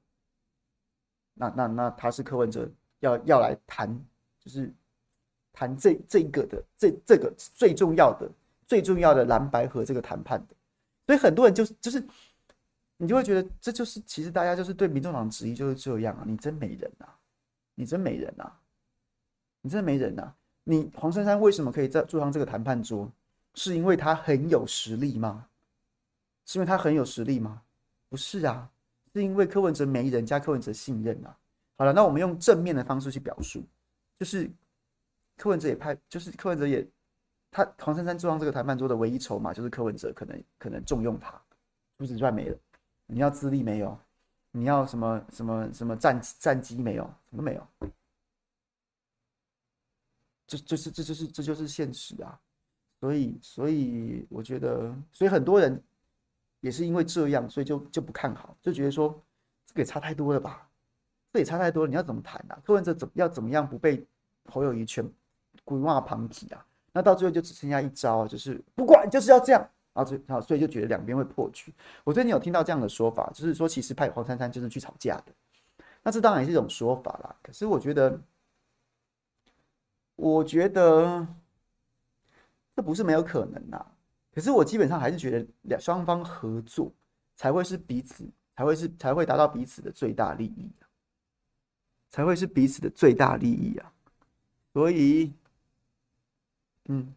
[1.34, 3.96] 那那那他是柯文哲要要来谈，
[4.46, 4.72] 就是
[5.52, 8.30] 谈这这个的这这个最重要的
[8.66, 10.54] 最重要的蓝白和这个谈判的，
[11.06, 12.02] 所以很多人就就是。
[12.98, 16.24] 你就会觉得这就是，其实大家就是对民众党质疑就是这样啊！
[16.26, 17.06] 你真没人呐，
[17.74, 18.50] 你真没人呐，
[19.60, 20.32] 你真没人呐！
[20.64, 23.12] 你黄珊珊为什么可以在坐上这个谈判桌？
[23.52, 25.46] 是因为他很有实力吗？
[26.46, 27.60] 是因为他很有实力吗？
[28.08, 28.66] 不是啊，
[29.12, 31.36] 是因为柯文哲没人加柯文哲信任啊！
[31.76, 33.62] 好了，那我们用正面的方式去表述，
[34.18, 34.50] 就是
[35.36, 36.86] 柯文哲也派，就是柯文哲也，
[37.50, 41.40] 他黄珊珊坐上这个谈判桌的唯一筹码就是柯文哲可能可能重用他，
[41.98, 42.58] 除此赚没了。
[43.06, 43.98] 你要资历没有？
[44.50, 47.04] 你要什么什么什么战战绩没有？
[47.30, 47.68] 什么没有？
[50.46, 52.40] 这这是这就是这就是现实啊！
[53.00, 55.82] 所以所以我觉得，所以很多人
[56.60, 59.08] 也是因为这样，所以就就不看好，就觉得说
[59.66, 60.70] 这个也差太多了吧？
[61.36, 62.58] 这也差太多了，你要怎么谈啊？
[62.64, 64.02] 柯文哲怎要怎么样不被
[64.46, 65.06] 侯友宜全
[65.64, 66.64] 鬼话旁体啊？
[66.94, 69.68] 那到最后就只剩下一招，就是不管就是要这样。
[69.92, 71.74] 然后，好，所以就觉得两边会破局。
[72.04, 75.32] 我最近有听到这样的说法，就是说其实派黄珊珊就是去吵架的。
[76.02, 77.36] 那这当然也是一种说法啦。
[77.42, 78.18] 可是我觉得，
[80.14, 81.26] 我觉得
[82.74, 83.84] 这不是没有可能呐。
[84.34, 86.90] 可是我基本上还是觉得两双方合作
[87.34, 90.70] 才会是彼此，才会是才会达到彼此的最大利益，
[92.16, 93.92] 才会是彼此的最大利益啊。
[94.72, 95.34] 所以，
[96.86, 97.14] 嗯，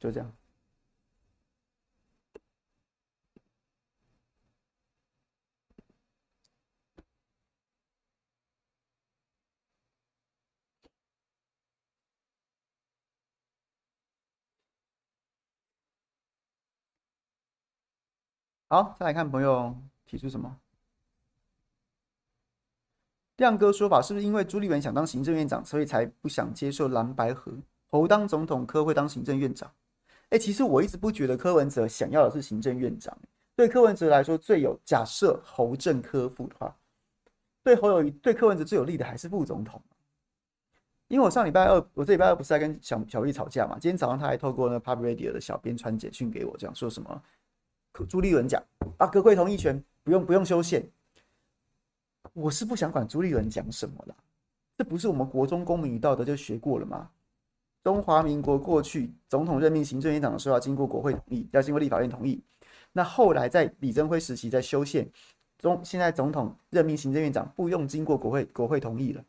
[0.00, 0.32] 就这样。
[18.68, 20.61] 好，再来看朋友提出什么？
[23.42, 27.52] 亮哥说法是不是因为朱立伦想当行政院长，所以才不想接受蓝白合？
[27.88, 29.68] 侯当总统，柯会当行政院长。
[30.30, 33.14] 哎，其实我一直不觉得柯文哲想要的是行政院长。
[33.56, 36.74] 对柯文哲来说，最有假设侯政科副的话，
[37.64, 39.82] 对侯友对柯文哲最有利的还是副总统。
[41.08, 43.76] 因为我上礼拜二，我这礼拜二不是在跟小小丽吵架嘛？
[43.80, 47.22] 今天早上他还透过那 Pub Radio 的小编传简讯给我，这样说什么？
[48.08, 48.62] 朱立伦讲
[48.96, 50.88] 啊，阁揆同意权不用不用修宪。
[52.32, 54.14] 我是不想管朱立伦讲什么啦，
[54.76, 57.10] 这不是我们国中公民与道德就学过了吗？
[57.82, 62.42] 中华民国过去总统任命行政院长的时候要经过国会同意，要经过立法院同意。
[62.92, 65.10] 那后来在李登辉时期在修宪，
[65.58, 69.24] 中现在总统任命行政院长不用经过国会国会同意了。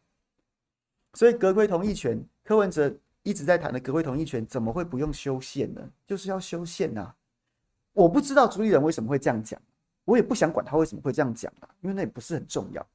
[1.14, 5.82] 所以阁揆同意权，柯文哲一直在谈的阁揆同意权，怎么会不用修宪呢？
[6.06, 7.16] 就是要修宪啊！
[7.94, 9.60] 我不知道朱立伦为什么会这样讲，
[10.06, 12.86] 我也不想管他为什么会这样讲啊，因为那也不是很重要。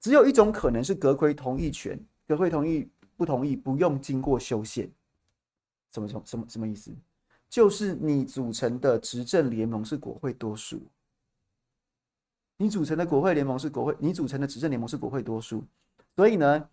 [0.00, 4.90] 只有一种可能是阁揆同意权，阁揆同意不同意不用经过修宪，
[5.92, 6.90] 什么什么什么什么意思？
[7.48, 10.82] 就是你组成的执政联盟是国会多数，
[12.56, 15.64] 你组成的国会联盟是国会，你组成的执政联盟是国会多数，
[16.14, 16.68] 所以呢。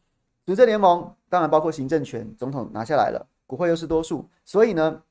[0.46, 5.02] 执政联盟当然包括行政权，总统拿下来了，国会又是多数，所以呢，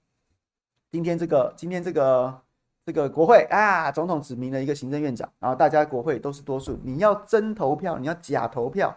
[0.90, 2.38] 今天这个今天这个
[2.85, 8.97] 这个国会啊，总统指名了一个行政院长，然后大家国会都是多数，你要真投票，你要假投票，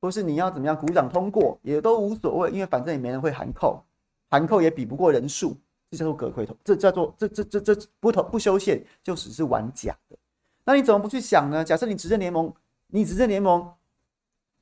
[0.00, 3.82] 或是你要怎么样鼓掌通过，也都无所谓，因为反正也没人会函扣，
[4.30, 5.56] 函扣也比不过人数，
[5.90, 10.16] 这叫做阁揆投，这叫做这这这这不投不修宪就只是玩假的，
[10.64, 11.64] 那你怎么不去想呢？
[11.64, 12.52] 假设你执政联盟，
[12.88, 13.72] 你执政联盟。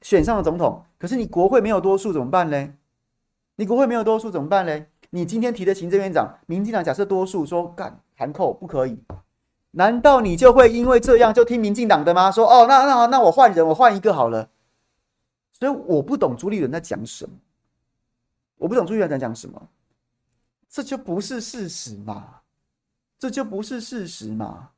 [0.05, 2.75] 选上了总统，可是你国会没有多数怎么办呢？
[3.55, 4.85] 你国会没有多数怎么办呢？
[5.14, 8.98] 你今天提的行政院长，民进党假设多数说干函扣不可以，
[9.72, 12.31] 难道你就会因为这样就听民进党的吗？
[12.31, 14.48] 说哦，那那那我换人，我换一个好了。
[15.53, 17.37] 所以我不懂朱立伦在讲什么，
[18.57, 19.68] 我不懂朱立伦在讲什么，
[20.66, 22.40] 这就不是事实嘛，
[23.18, 24.70] 这就不是事实嘛。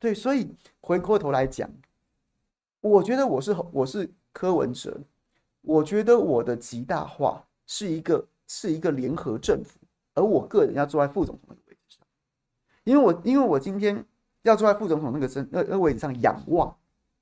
[0.00, 1.70] 对，所以回过头来讲。
[2.80, 5.00] 我觉得我是我是柯文哲，
[5.62, 9.78] 我觉得我的极大化是一个是一个联合政府，
[10.14, 12.06] 而我个人要坐在副总统那个位置上，
[12.84, 14.04] 因为我因为我今天
[14.42, 16.74] 要坐在副总统那个身那那位置上仰望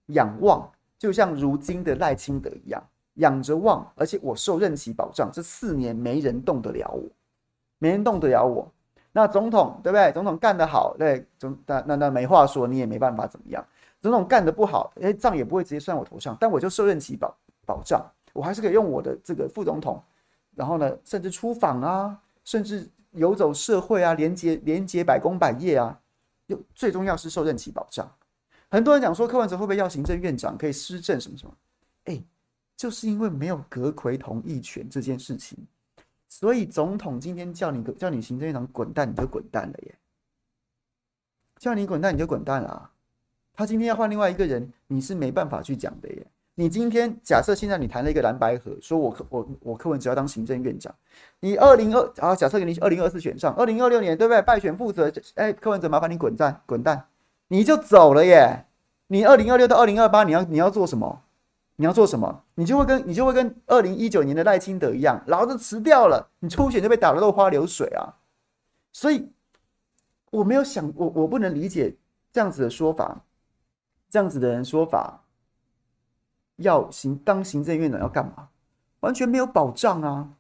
[0.07, 2.83] 仰望，就像如今的赖清德一样
[3.15, 7.03] 仰着望，而且我受任期保障，这四年没人动得了我，
[7.79, 8.71] 没人动得了我。
[9.13, 10.11] 那总统对不对？
[10.13, 13.65] 总统干得好，对总那那那没话说，你也没办法怎么样。
[14.03, 17.35] 总统干得不好，哎，账也不会直接算我头上，但我就受任期保
[17.65, 20.03] 保障，我还是可以用我的这个副总统，
[20.55, 26.01] 然后呢，甚至出访啊，甚至游走社会啊，连接连接百工百业啊，
[26.47, 28.11] 又最重要是受任期保障。
[28.71, 31.55] 很多人讲说柯文哲会不会要行政院长可以施政什么什么，
[32.05, 32.23] 哎，
[32.77, 35.59] 就是因为没有阁揆同意权这件事情，
[36.29, 39.95] 所以总统今天叫你叫你行政院长滚蛋，你就滚蛋了耶，
[41.59, 42.91] 叫你滚蛋你就滚蛋了。
[43.57, 46.27] 他今天要换另外一个人，你是没办法去讲的耶。
[46.57, 50.95] 你今天假设现在你谈了一个蓝白合，说我我我柯文只要当行政院长，
[51.41, 54.41] 你二零二啊，假设给你二零二四选上，二零二六年对不对？
[54.41, 57.07] 败选负责，哎，柯文哲麻烦你滚蛋滚蛋，
[57.49, 58.67] 你就走了耶。
[59.09, 61.23] 你二零二六到二零二八你要你要做什么？
[61.77, 62.45] 你要做什么？
[62.55, 68.15] 你就会跟你就会跟二零一九年的赖清德一样，老子辞掉了，你初选就被打得落花流水啊。
[68.93, 69.29] 所以
[70.31, 71.97] 我没有想我我不能理解
[72.33, 73.25] 这样子的说法。
[74.09, 75.24] 这样子的人说法，
[76.57, 78.49] 要行当行政院长要干嘛？
[79.01, 80.35] 完全没有保障啊！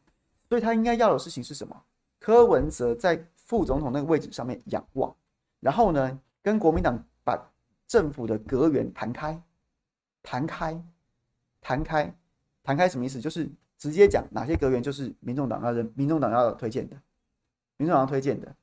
[0.48, 1.82] 所以他应该要的事情是什么？
[2.18, 5.14] 柯文哲在副总统那个位置上面仰望，
[5.60, 7.38] 然后呢，跟国民党把
[7.86, 9.42] 政府的阁员弹开，
[10.22, 10.82] 弹开，
[11.60, 12.16] 弹开，
[12.62, 13.20] 弹开什么意思？
[13.20, 16.96] 就是直接讲哪些阁员就是民众党要人，民众党要推荐的，
[17.76, 18.54] 民众党要推荐的。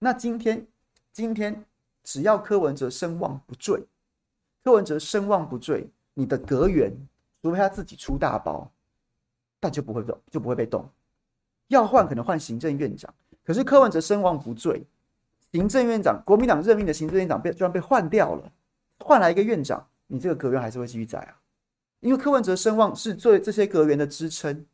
[0.00, 0.66] 那今天，
[1.12, 1.64] 今天
[2.02, 3.86] 只要柯文哲声望不坠。
[4.64, 6.92] 柯文哲声望不坠，你的阁员
[7.42, 8.70] 除非他自己出大包，
[9.58, 10.88] 但就不会动，就不会被动。
[11.68, 13.12] 要换可能换行政院长，
[13.44, 14.84] 可是柯文哲声望不坠，
[15.52, 18.52] 行政院长国民党任命的行政院长被居然被换掉了，
[18.98, 21.38] 换来一个院长，你这个阁员还是会继续在啊？
[22.00, 24.66] 因为柯文哲声望是作为这些阁员的支撑，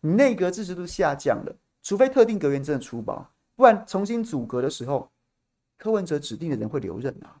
[0.00, 5.10] 你内阁支持度下降了，除非特定阁员真的出包，不然重新组阁的时候，
[5.76, 7.40] 柯文哲指定的人会留任啊。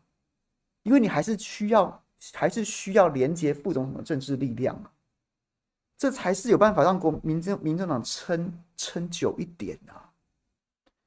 [0.82, 4.80] 因为你还是需要，还是需要连接副总统的政治力量，
[5.96, 10.12] 这才是有办法让国民政民政党撑撑久一点啊。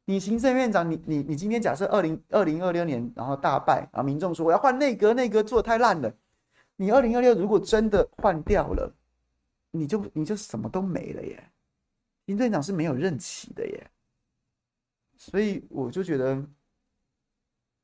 [0.06, 6.14] 你行政院长，你你你今天假设二零二零二六年然后大败，然后民众说我要换内阁，内阁做得太烂了。
[6.76, 8.94] 你二零二六如果真的换掉了，
[9.72, 11.52] 你就你就什么都没了耶。
[12.28, 13.92] 行政院长是没有任期的耶，
[15.18, 16.46] 所以我就觉得，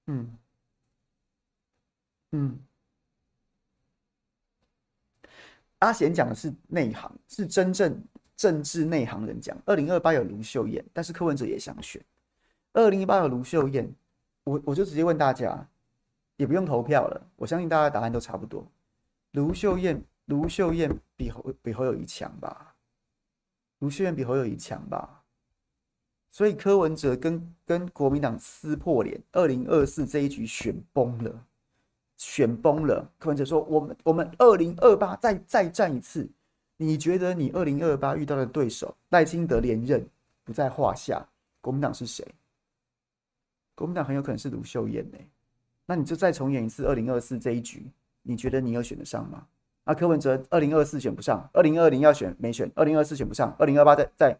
[0.07, 0.37] 嗯。
[2.35, 2.59] 嗯，
[5.83, 8.01] 阿贤讲的是内行，是真正
[8.37, 9.57] 政治内行人讲。
[9.65, 12.01] 二零二八有卢秀燕，但是柯文哲也想选。
[12.71, 13.93] 二零一八有卢秀燕，
[14.45, 15.67] 我我就直接问大家，
[16.37, 18.65] 也不用投票了，我相信大家答案都差不多。
[19.31, 22.75] 卢秀燕，卢秀燕比侯比侯友谊强吧？
[23.79, 25.23] 卢秀燕比侯友谊强吧？
[26.31, 31.45] 所以柯文哲跟跟国民党撕破脸，二零二四这一局选崩了，
[32.17, 33.09] 选崩了。
[33.17, 36.29] 柯文哲说：“我们我们二零二八再再战一次。”
[36.77, 40.05] 你觉得你二零二八遇到的对手赖清德连任
[40.43, 41.25] 不在话下，
[41.61, 42.25] 国民党是谁？
[43.75, 45.17] 国民党很有可能是卢秀燕呢。
[45.85, 47.85] 那你就再重演一次二零二四这一局，
[48.23, 49.45] 你觉得你有选得上吗？
[49.85, 54.37] 那柯文哲二零二四选不上，二零二零要选没选，二零二四选不上，二零二八再再。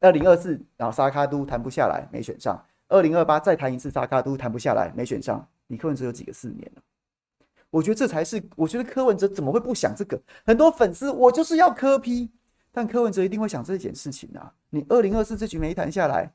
[0.00, 2.60] 二零二四，然后沙卡都谈不下来，没选上。
[2.88, 5.48] 二零二八再谈一次沙卡都谈不下来，没选上。
[5.68, 6.82] 你柯文哲有几个四年了？
[7.72, 10.20] 我觉得这才是，我觉得柯文哲怎么会不想这个？
[10.44, 12.30] 很多粉丝我就是要柯批
[12.70, 14.52] 但柯文哲一定会想这件事情啊。
[14.68, 16.30] 你二零二四这局没谈下来，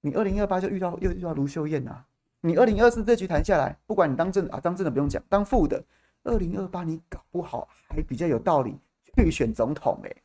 [0.00, 2.04] 你二零二八就遇到又遇到卢秀燕啊。
[2.40, 5.82] 你二零二四这局谈下来，不管你当正啊当正的不用讲，当副的，
[6.22, 8.78] 二零二八你搞不好还比较有道理
[9.16, 10.16] 去选总统哎、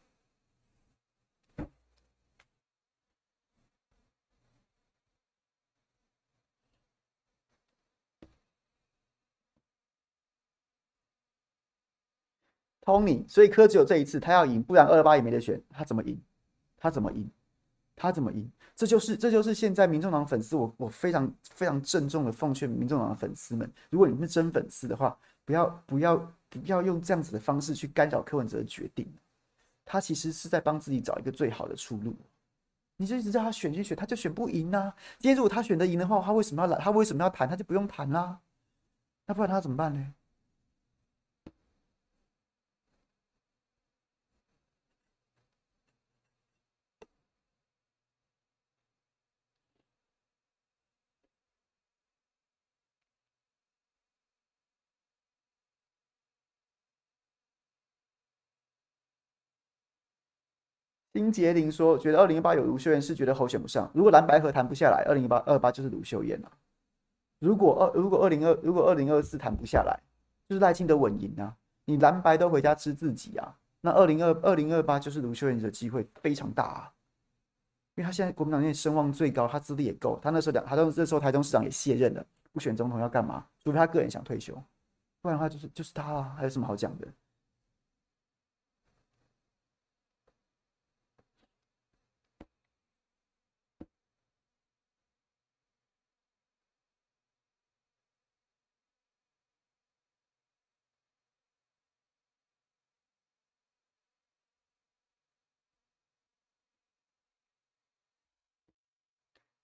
[12.81, 15.61] Tony，所以柯只有这一次，他要赢，不然二二八也没得选。
[15.69, 16.19] 他怎么赢？
[16.77, 17.29] 他怎么赢？
[17.95, 18.51] 他怎么赢？
[18.75, 25.15] 这就是这就是现在民众党粉丝，我我非常非常郑重的奉劝民众党的粉丝们，如果你们是真粉丝的话，
[25.45, 26.17] 不要不要
[26.49, 29.07] 不要用这样子的方式去干扰柯文哲的决定。
[29.85, 32.15] 他其实是在帮自己找一个最好的出路。
[32.97, 34.93] 你就一直叫他选去选，他就选不赢啊。
[35.19, 36.77] 今天如果他选得赢的话，他为什么要来？
[36.79, 37.47] 他为什么要谈？
[37.47, 38.39] 他就不用谈啦。
[39.25, 40.13] 那不然他怎么办呢？
[61.21, 63.87] 丁杰林说：“觉得二零一八有卢秀燕是觉得侯选不上。
[63.93, 66.51] 如果蓝白合谈不下来，二零一八二八就是卢秀燕了。
[67.37, 69.99] 如果二如果二零二如果二零二四谈不下来，
[70.49, 71.55] 就是赖清德稳赢啊。
[71.85, 73.55] 你蓝白都回家吃自己啊。
[73.81, 76.91] 那二零二二零二八就是卢秀燕的机会非常大啊，
[77.95, 80.19] 因为他现在国民党内声望最高，他资历也够。
[80.23, 83.45] 他那时候两，他都那时候台中市长也卸任了，不选总统要干嘛？
[83.63, 84.55] 除非他个人想退休，
[85.21, 87.07] 不然的话就是就是他啊，还有什么好讲的？”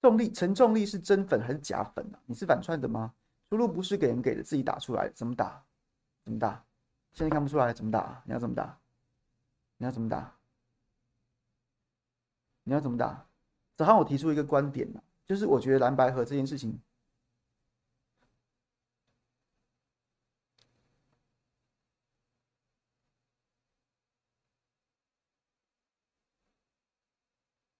[0.01, 2.19] 重力承重力是真粉还是假粉啊？
[2.25, 3.13] 你是反串的吗？
[3.49, 5.63] 出路不是给人给的，自己打出来，怎么打？
[6.23, 6.63] 怎么打？
[7.13, 8.21] 现在看不出来，怎么打？
[8.25, 8.79] 你要怎么打？
[9.77, 10.35] 你要怎么打？
[12.63, 13.27] 你要怎么打？
[13.75, 14.87] 早上我提出一个观点，
[15.25, 16.79] 就是我觉得蓝白合这件事情，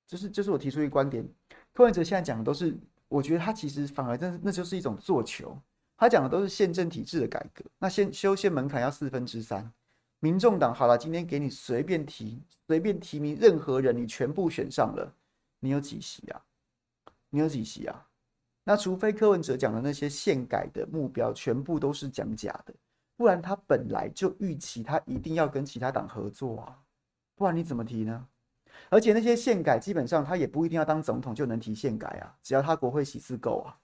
[0.08, 1.28] 就是就是我提出一个观点。
[1.78, 2.76] 柯文哲现在讲的都是，
[3.08, 5.56] 我觉得他其实反而那那就是一种做球。
[5.96, 9.72] 他讲的都是宪政体制的改革，那先修宪门槛要四分之三。
[10.20, 15.14] 民众党好了，今天给你随便提，随便提名任何人，你全部选上了，
[15.60, 16.42] 你有几席啊？
[17.30, 18.08] 你有几席啊？
[18.64, 22.74] 那除非柯文哲讲的那些宪改的目标全部都是讲假的，
[23.16, 26.76] 不然他本来就预期他一定要跟其他党合作啊，
[27.36, 28.28] 不然你怎么提呢？
[28.90, 33.78] 而且那些宪改基本上他也不一定要当总统就能提宪改啊，只要他国会席次够啊。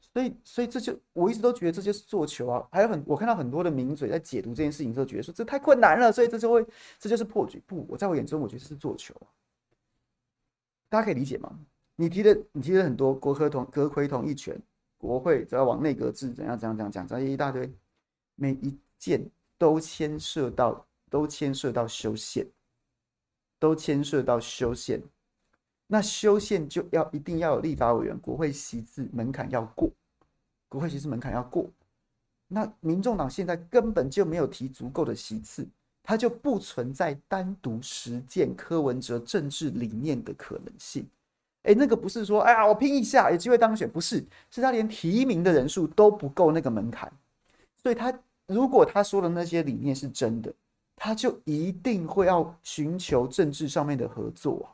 [0.00, 2.66] 所以，所以这就我一直都觉得这就是做球啊。
[2.72, 6.66] 还有很我看到很多的名嘴在解读这件事情之后，觉得说这太困难了，所以这就会
[6.98, 7.62] 这就是破局。
[7.66, 9.14] 不，我在我眼中我觉得是做球。
[10.88, 11.58] 大家可以理解吗？
[11.96, 14.58] 你提的你提的很多国科同阁揆同意权，
[14.96, 17.70] 国会只要往内阁制怎样怎样怎样讲，这一大堆，
[18.36, 19.28] 每一件
[19.58, 22.46] 都牵涉到都牵涉到修宪。
[23.58, 25.02] 都牵涉到修宪，
[25.86, 29.90] 那修宪就要一定要有立法委员，国会席次门槛要过，
[30.68, 31.66] 国会席次门槛要过。
[32.48, 35.66] 那民众党现在根本就没有提足够的席次，
[36.02, 41.06] 他就不存在单独实践柯文哲政治理念的可能性。
[41.62, 47.12] 哎，那个不是说，哎呀，我拼一下有机会当选，不是，是他连提名的人数都不够那个门槛。
[47.82, 50.52] 所以他如果他说的那些理念是真的。
[50.96, 54.66] 他就一定会要寻求政治上面的合作啊，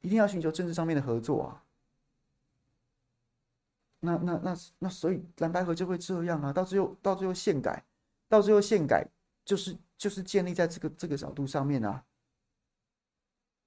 [0.00, 1.62] 一定要寻求政治上面的合作啊。
[4.02, 7.84] 那那那那，所以蓝白合就会这样啊，到最后到最后宪改，
[8.28, 9.06] 到最后宪改
[9.44, 12.02] 就是就是建立在这个这个角度上面啊，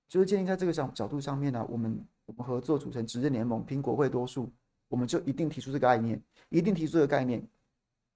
[0.07, 1.63] 就是建立在这个角角度上面啊。
[1.69, 4.49] 我们我们合作组成执政联盟，凭国会多数，
[4.87, 7.45] 我们就一定提出这个概念，一定提出这个概念，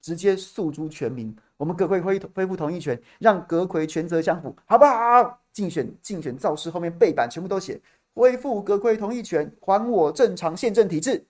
[0.01, 1.35] 直接诉诸全民。
[1.57, 5.41] 我们阁揆恢恢复同意权，让阁揆权责相符，好不好？
[5.51, 7.81] 竞选竞选造势后面背板全部都写
[8.13, 11.25] 恢复阁揆同意权，还我正常宪政体制。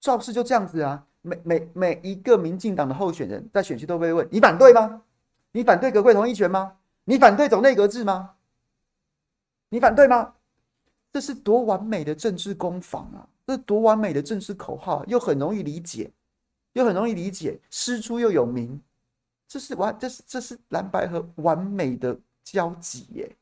[0.00, 5.02] 造势就这样子啊，每每每一个民进党的候选人，在选区都被问：你反对吗？
[5.52, 6.76] 你反对阁揆同意权吗？
[7.04, 8.30] 你反对走内阁制吗？
[9.68, 10.34] 你反对吗？
[11.12, 13.28] 这是多完美的政治攻防啊！
[13.46, 16.10] 这多完美的政治口号，又很容易理解，
[16.74, 18.80] 又很容易理解，师出又有名，
[19.48, 23.36] 这是完，这是这是蓝白和完美的交集耶。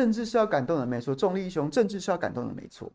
[0.00, 1.14] 政治是要感动人，没错。
[1.14, 2.90] 重力英雄，政治是要感动人，没错。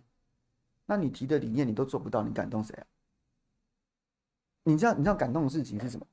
[0.87, 2.83] 那你提的理念你都做不到，你感动谁啊？
[4.63, 6.07] 你知道你知道感动的事情是什么？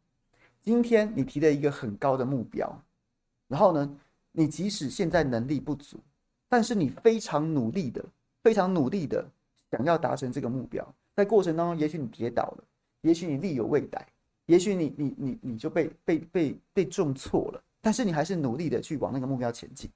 [0.61, 2.79] 今天你提了一个很高的目标，
[3.49, 3.99] 然后呢，
[4.33, 5.99] 你即使现在能力不足，
[6.47, 8.05] 但是你非常努力的、
[8.43, 9.27] 非常努力的
[9.71, 10.87] 想要达成这个目标，
[11.17, 12.65] 在过程当中，也许你跌倒了，
[13.01, 14.07] 也许你力有未逮，
[14.45, 19.91] 也许你你你你就被被被被重挫了，但是你还是努力的去往那个目标前进。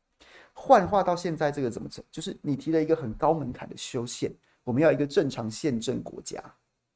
[0.59, 2.03] 幻化到现在这个怎么整？
[2.11, 4.33] 就是你提了一个很高门槛的修宪，
[4.65, 6.43] 我们要一个正常宪政国家。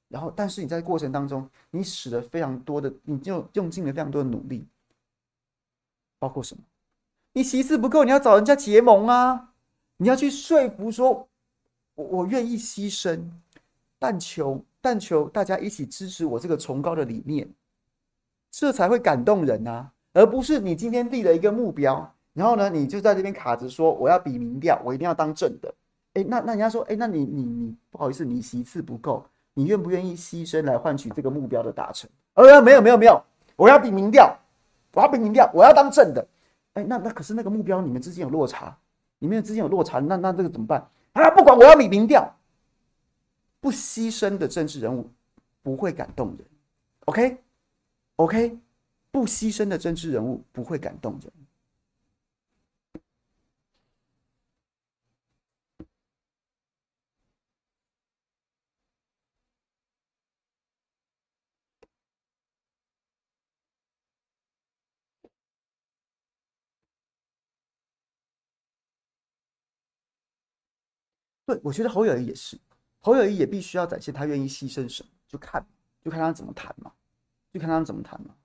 [0.08, 4.66] 然后，但是你在过程当中，你使了非常多的，你就用尽了非常多的努力，
[6.18, 6.62] 包括什么？
[7.34, 9.52] 你席次不够，你要找人家结盟啊！
[9.98, 11.28] 你要去说服说，
[11.94, 13.30] 我我愿意牺牲，
[14.00, 17.48] 但求但求大家一起支持我这个崇高的理念，
[18.50, 19.92] 这才会感动人啊！
[20.12, 22.16] 而不是你今天立了一个目标。
[22.32, 25.74] 然后呢，你就在这边卡着说，我要比民调，我一定要当正的。
[26.14, 29.24] 哎，那那人家说，哎，那你你你不好意思，你席次不够，
[29.54, 32.08] 你愿不愿意牺牲来换取这个目标的达成？
[32.34, 33.22] 呃，没有没有没有，
[33.56, 34.36] 我要比民调，
[34.92, 36.26] 我要比民调，我要当正的。
[36.74, 38.76] 哎，那那可是那个目标你们之间有落差，
[39.18, 41.30] 你们之间有落差，那那这个怎么办啊？
[41.30, 42.32] 不管我要比民调，
[43.60, 45.10] 不牺牲的政治人物
[45.62, 46.46] 不会感动人。
[47.06, 47.38] OK
[48.16, 48.58] OK，
[49.10, 51.32] 不牺牲的政治人物不会感动人。
[71.50, 72.56] 对，我觉得侯友谊也是，
[73.00, 75.66] 侯友谊也必须要展现他愿意牺牲什么，就看，
[76.00, 76.92] 就看他怎么谈嘛，
[77.52, 78.36] 就看他怎么谈嘛。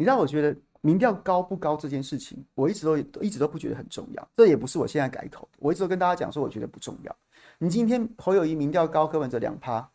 [0.00, 0.56] 你让我觉得。
[0.82, 4.28] 民调高不高这件事情，我一直都一直都不觉得很重要。
[4.32, 7.14] 这也不是我现在改口，我一直都跟大家讲说，我觉得不重要。
[7.58, 9.86] 你今天侯友谊民调高，柯文哲两趴，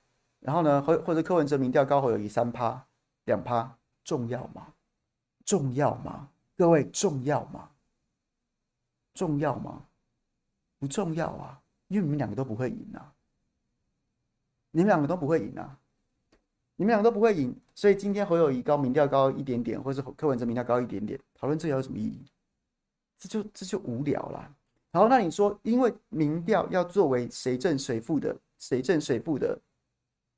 [0.42, 2.86] 然后呢，或或者柯文哲民调高，侯友谊三趴，
[3.24, 4.68] 两趴，重要吗？
[5.44, 6.30] 重要吗？
[6.56, 7.68] 各位重要吗？
[9.16, 9.88] 重要吗？
[10.78, 13.12] 不重要啊，因为你们两个都不会赢啊，
[14.70, 15.80] 你们两个都不会赢啊。
[16.76, 22.26] 你们两个都不会赢，所以今天侯友宜高民调高一点点，或是柯文哲民调高一点点，讨论这有什么意义？
[23.20, 24.50] 这就这就无聊啦。
[24.92, 29.60] 然后，那你说，因为民调要作为谁胜谁负的谁胜谁负的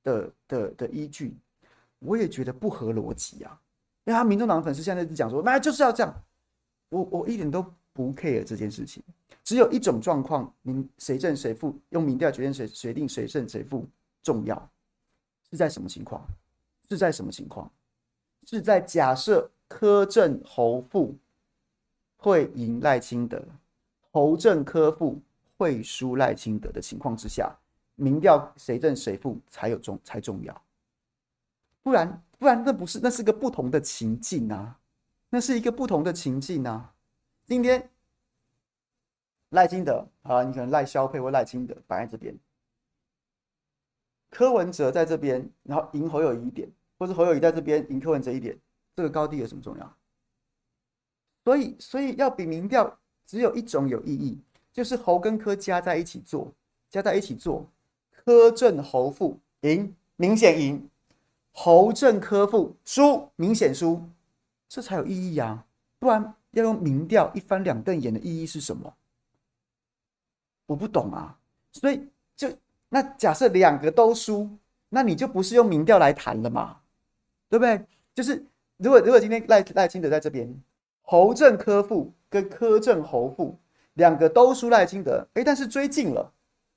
[0.02, 1.38] 的的的依据，
[2.00, 3.62] 我也觉得不合逻辑啊。
[4.06, 6.12] 因为他民众党粉丝现在一直讲说，那就是要这样。
[6.90, 7.64] 我我一点都
[7.94, 9.04] 不 care 这件事情。
[9.44, 13.88] 只有一种状况，民谁胜谁负，用民调决定谁决定谁胜谁负
[14.24, 14.72] 重要。
[15.52, 16.26] 是在什么情况？
[16.90, 17.72] 是在什么情况？
[18.46, 21.14] 是在假设柯正侯负
[22.16, 23.44] 会赢赖清德，
[24.12, 25.22] 侯正柯负
[25.58, 27.54] 会输赖清德的情况之下，
[27.96, 30.64] 民调谁胜谁负才有重才重要。
[31.84, 34.80] 不然不然那不是那是个不同的情境啊，
[35.30, 36.94] 那是一个不同的情境啊。
[37.46, 37.90] 今天
[39.50, 42.38] 赖清德啊，你可能赖萧配或赖清德摆在这边，
[44.30, 48.58] 柯文哲在这边，然后赢侯友宜一点，或是侯友宜在这边赢柯文哲一点，
[48.96, 49.96] 这个高低有什么重要？
[51.46, 54.38] 所以所以要比民调只有一种有意义，
[54.74, 56.54] 就是侯跟柯加在一起做，
[56.90, 57.66] 加在一起做，
[58.12, 60.90] 柯正侯负赢，明显赢。
[61.60, 64.08] 侯正柯负输，明显输，
[64.70, 65.66] 这才有意义啊！
[65.98, 68.94] 不然要用民调一翻两瞪眼的意义是什么？
[70.68, 71.40] 我不懂啊。
[71.72, 72.48] 所以就
[72.90, 74.48] 那假设两个都输，
[74.90, 76.80] 那你就不是用民调来谈了嘛？
[77.50, 77.82] 对不对？
[78.14, 78.44] 就是
[78.78, 80.48] 如果如果今天赖赖清德在这边，
[81.02, 83.58] 侯正柯负跟柯正侯负
[83.94, 86.32] 两个都输赖清德，哎，但是追进了，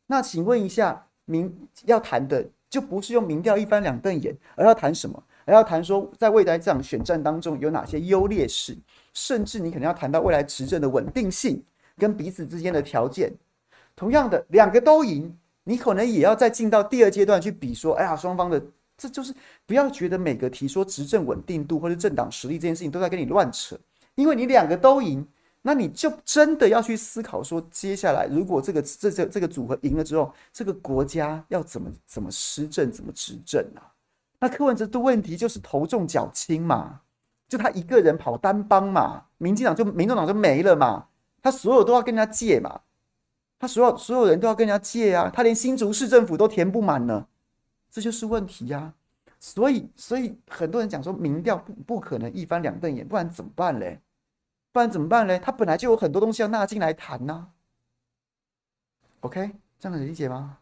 [0.07, 2.47] 那请问一下，民要谈的？
[2.69, 5.21] 就不是用民调一翻两瞪眼，而要谈什么？
[5.45, 8.79] 而要谈说，在未来这场选战当中有哪些优劣势，
[9.13, 11.61] 甚至你可能要谈到未来执政的稳定性
[11.99, 13.33] 跟彼此之间的条件。
[13.97, 18.63] 同样的，两个都赢，你可能也要再进到第二阶段去比说，哎呀，双方的
[19.01, 19.35] 这就是
[19.65, 23.75] 不要觉得每个提说执政稳定度或者政党实力这件事情都在跟你乱扯，
[24.15, 25.27] 因为你两个都赢。
[25.63, 33.93] 那你就真的要去思考说，接下来如果这个这这这个组合赢了之后，这个国家要怎么怎么施政，怎么执政啊？
[34.39, 37.03] 那柯文哲的问题就是头重脚轻嘛，
[37.47, 41.09] 就他一个人跑单帮嘛，民进党就民众党就没了嘛，
[41.43, 42.81] 他所有都要跟人家借嘛，
[43.59, 47.27] 他所有所有人都要跟人家借啊，他连新竹市政府都填不满呢，
[47.91, 48.95] 这就是问题呀、
[49.41, 54.01] 所以所以很多人讲说民调不不可能一翻两瞪眼，不然怎么办嘞？
[54.71, 55.41] 不然怎么办嘞？
[55.41, 57.49] 他本来就有很多东西要纳进来谈呐、
[59.21, 60.60] OK，这样能理解吗？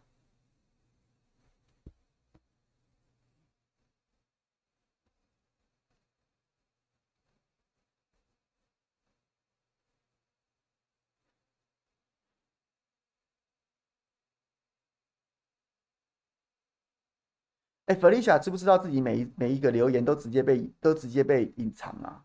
[17.89, 22.23] 哎，Felicia 知不知道自己每一每一个留言都直接被都直接被隐藏啊？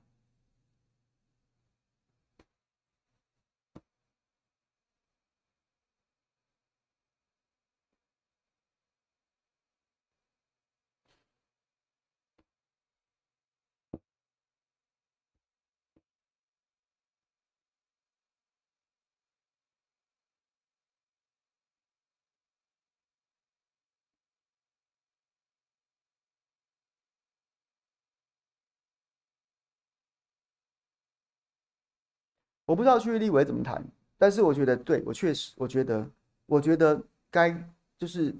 [32.66, 33.84] 我不知道区域立委怎么谈，
[34.16, 36.06] 但是我觉得，对，我确实，我觉得，
[36.46, 37.00] 我觉得
[37.30, 37.54] 该
[37.98, 38.34] 就是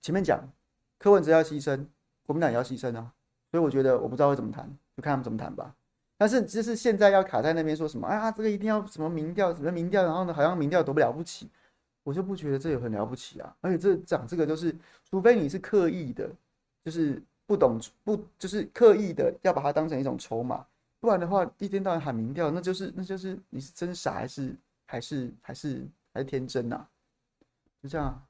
[0.00, 0.42] 前面讲
[0.98, 1.84] 柯文哲要牺牲，
[2.26, 3.12] 国民党也要牺牲啊，
[3.50, 4.64] 所以我觉得我不知道会怎么谈，
[4.96, 5.74] 就看他们怎么谈吧。
[6.16, 11.48] 但是就是现在要卡在那边说什么，啊，这个一定要什么民调，什么民调，然后呢，好像民调多不了不起，
[12.02, 13.56] 我就不觉得这有很了不起啊。
[13.60, 14.74] 而且这讲这个就是，
[15.10, 16.30] 除非你是刻意的，
[16.84, 20.64] 就是不懂不就是刻意的要把它当成一种筹码。
[21.00, 26.90] 不然的话，一天到晚喊民调，那就是那就是你是真傻还是还是还是还是天真呐、啊？
[27.82, 28.28] 就这样、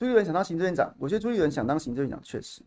[0.00, 2.62] 朱立伦想当行政院长，我觉得朱立伦想当行政院长确实，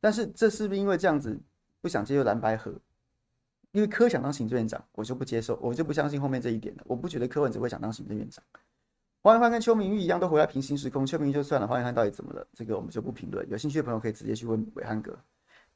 [0.00, 1.38] 但是这是不是因为这样子
[1.82, 2.72] 不想接受蓝白合？
[3.72, 6.82] 因为柯想当行政院长，我就不接受，我就不相信后面这一点了。
[6.86, 8.42] 我不觉得柯文哲会想当行政院长。
[9.20, 12.46] 黄永汉跟邱明玉一样都回来平行时空，邱明玉就算了，黄永汉到底怎么了？
[12.54, 13.46] 这个我们就不评论。
[13.50, 15.14] 有兴趣的朋友可以直接去问暐瀚哥。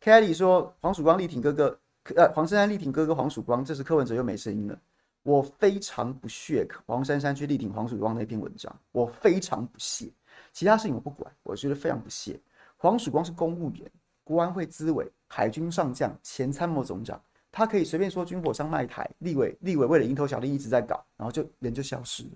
[0.02, 1.78] Kelly 说黄曙光力挺哥哥，
[2.16, 4.80] 呃，黄珊珊力挺哥哥黄曙光，这时柯文哲又没声音了。
[5.22, 10.10] 我非常不屑黄珊珊去力挺黄曙光那篇文章，我非常不屑。
[10.54, 12.40] 其他事情我不管，我觉得非常不屑。
[12.76, 13.90] 黄曙光是公务员，
[14.22, 22.30] 国安会资委，海军上将，前参谋总长，他可以随便说军火商卖台，立委立委为了蝇头小利一直在搞，然后就人就消失了。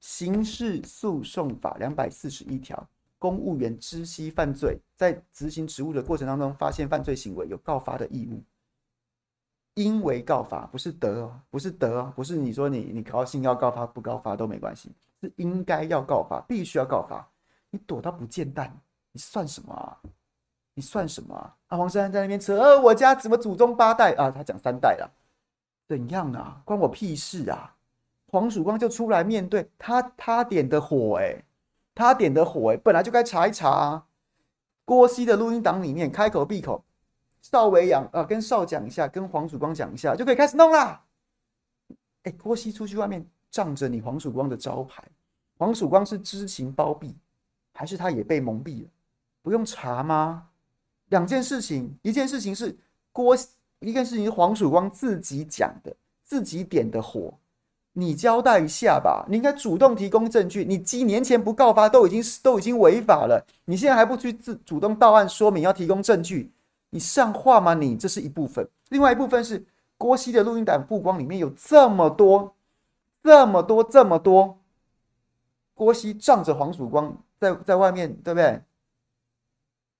[0.00, 8.42] 刑事诉讼法两百四十一条，公务员知悉犯罪，在执行职务的过程当中发现犯罪行为，有告发的义务。
[9.74, 14.90] 因为告发，不是得哦，不是得哦，不是你说你你高兴要告发不告发都没关系。
[15.20, 17.26] 是应该要告发，必须要告发。
[17.70, 18.74] 你躲到不见蛋，
[19.12, 19.98] 你算什么啊？
[20.74, 21.54] 你算什么啊？
[21.68, 24.30] 啊，黄珊珊在那边扯，我家怎么祖宗八代啊？
[24.30, 25.10] 他讲三代了，
[25.86, 26.62] 怎样啊？
[26.64, 27.76] 关我屁事啊！
[28.28, 31.44] 黄曙光就出来面对他，他点的火、欸，哎，
[31.94, 34.06] 他点的火、欸，哎，本来就该查一查啊。
[34.84, 36.84] 郭熙的录音档里面，开口闭口，
[37.42, 41.04] 邵维扬啊，跟邵讲一下，跟黄曙光讲一下，就可以开始弄啦。
[42.22, 45.02] 哎、郭熙出去外面仗着你黄曙光的招牌，
[45.58, 47.14] 黄曙光是知情包庇，
[47.72, 48.88] 还是他也被蒙蔽了？
[49.42, 50.48] 不用查吗？
[51.08, 52.76] 两件事情，一件事情是
[53.12, 53.36] 郭，
[53.80, 57.34] 一件事情是黄曙光自己讲的，自己点的火。
[57.92, 60.64] 你交代一下吧，你应该主动提供证据。
[60.64, 66.52] 你几年前不告发都已经都已经违法了，你现在还不去自主动到案说明要提供证据，
[66.90, 67.74] 你像话吗？
[67.74, 69.66] 你这是一部分，另外一部分是
[69.98, 72.54] 郭熙的录音档曝光里面有这么多、
[73.22, 74.58] 这么多、这么多，
[75.74, 78.62] 郭熙仗着黄曙光在在外面，对不对？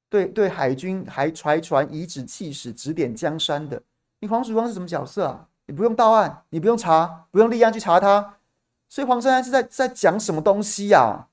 [0.09, 3.81] 对对，海军还揣船颐指气使指点江山的，
[4.19, 5.49] 你黄曙光是什么角色啊？
[5.67, 8.39] 你不用到案，你不用查，不用立案去查他，
[8.89, 11.29] 所以黄珊珊是在在讲什么东西呀、啊？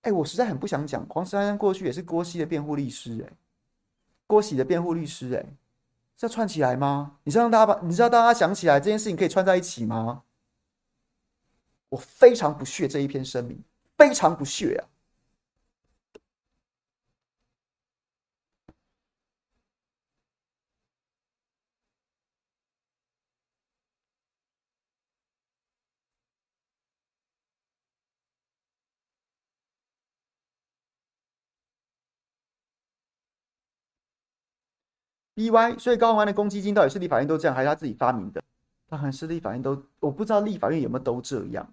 [0.00, 1.04] 哎，我实在很不想讲。
[1.10, 3.32] 黄珊珊过去也是郭熙的辩护律师，哎，
[4.26, 5.44] 郭喜的辩护律师，哎，
[6.16, 7.18] 是要串起来吗？
[7.24, 10.22] 你知道让大家把，你知道大家想起来这件事情可以串在一起吗？
[11.88, 13.62] 我非常不屑这一篇声明，
[13.96, 14.82] 非常不屑啊
[35.34, 38.42] ！B Y，所以高宏安的公积金到底是立法院都这样，还是他自己发明的？
[38.88, 41.66] 当然是立法院都，我不知道立法院有没有都这样。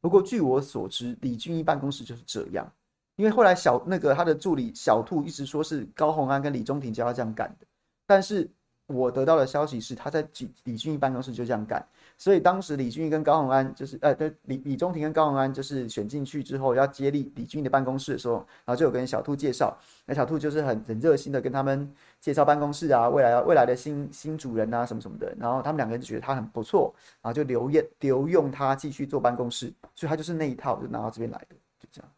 [0.00, 2.70] 不过据我所知，李俊一办公室就是这样。
[3.16, 7.66] 因为后来小那个他的助理小兔一直说是高宏安跟李中庭教他这样干的，
[8.06, 8.48] 但是
[8.88, 11.86] 我得到的消息是他在李李俊毅办公室就这样干。
[12.16, 32.10] 所以当时李俊毅跟高虹安就是，呃，对，李李中庭跟高虹安就是选进去之后要接力李俊毅的办公室的时候，然后就有跟小兔介绍，那小兔就是很很热心的跟他们介绍办公室啊，未来未来的新新主人啊什么什么的，然后他们两个人就觉得他很不错，然后就留用留用他继续做办公室，所以他就是那一套就拿到这边来的，就这样，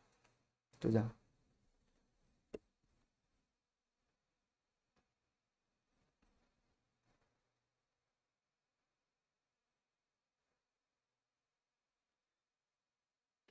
[0.81, 1.11] 就这样。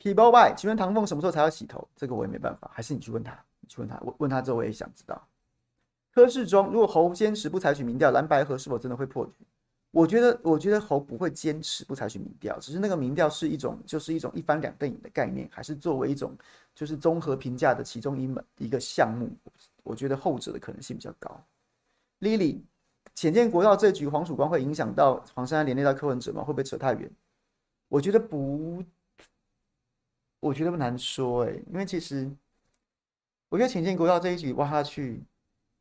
[0.02, 1.86] People by，请问唐凤什么时候才要洗头？
[1.94, 5.28] 这个我也没办法，还是你去问他，你去问他，问问他之后我也想知道。
[6.14, 9.46] 柯世忠，如果侯坚持不采取民调，蓝白合是否真的会破局？
[9.92, 16.34] 我觉得，我觉得侯不会坚持不采取民调，只是那个民调是一种，就是一种一翻两瞪眼的概念，还是作为一种
[16.74, 19.30] 就是综合评价的其中一门一个项目。
[19.84, 21.44] 我觉得后者的可能性比较高。
[22.22, 22.62] Lily，
[23.16, 26.42] 潜见国道这局，黄曙光会影响到黄珊珊连累到柯文哲吗？
[26.42, 27.12] 会不会扯太远？
[27.90, 28.82] 我觉得不。
[30.40, 32.30] 我觉得不难说哎、因为其实
[33.50, 35.22] 我觉得潜舰国造这一局挖下去，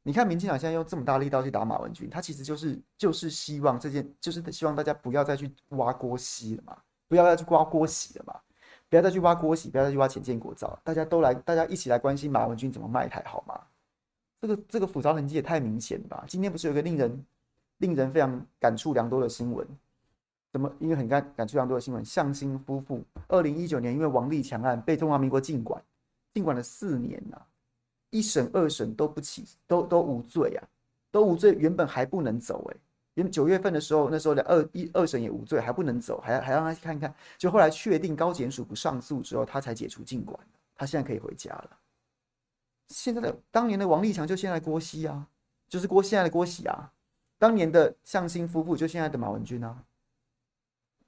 [0.03, 8.41] 你看民进党现在用这么大力道去打马文君，他其实就是就是希望这件就是希望大家不要再去挖郭熙了嘛，不要再去挖郭喜了嘛，
[8.89, 13.61] 不要再去挖郭喜，不要再去挖潜舰国造，大家都来，大家一起来关心马文君怎么卖台好吗？
[14.41, 16.25] 这个这个复杂痕迹也太明显吧？
[16.27, 17.27] 今天不是有个令人
[17.79, 19.67] 令人非常感触良多的新闻？
[20.51, 20.73] 怎么？
[20.79, 25.83] 因为很感感触良多的新闻，向心夫妇二零一九年因为王立强案被中华民国禁管，
[26.33, 27.39] 禁管了四年呐、
[28.11, 30.65] 一审二审都不起，都都无罪啊，
[31.11, 31.55] 都无罪。
[31.59, 32.81] 原本还不能走哎、欸，
[33.15, 37.15] 原九月份的时候，那时候的二一二审也无罪，还不能走，还还让他去看看。
[37.37, 40.39] 就后来确定高检署不上诉之后，他才解除禁管，
[40.75, 41.71] 他现在可以回家了。
[42.87, 45.29] 现在的当年的王立强就现在郭熙啊，
[45.69, 46.91] 就是郭现在的郭喜啊，
[47.37, 49.85] 当年的向心夫妇就现在的马文君啊。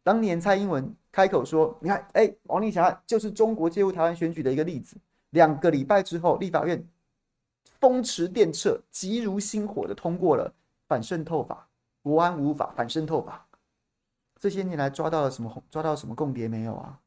[0.02, 4.96] 当年蔡英文开口说：“你看，哎、王立强就是中国介入台湾选举的一个例子。”
[5.30, 6.84] 两个礼拜之后，立法院
[7.78, 10.52] 风驰电掣、急如星火的通过了
[10.88, 11.68] 反渗透法、
[12.02, 13.46] 国安五法、反渗透法。
[14.38, 15.62] 这些年来抓到了什么？
[15.70, 16.98] 抓到什么共谍没有啊？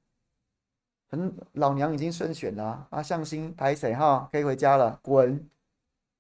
[1.09, 3.01] 反正老娘已经胜选了啊！
[3.03, 4.29] 向心排谁哈？
[4.31, 5.49] 可以回家了，滚！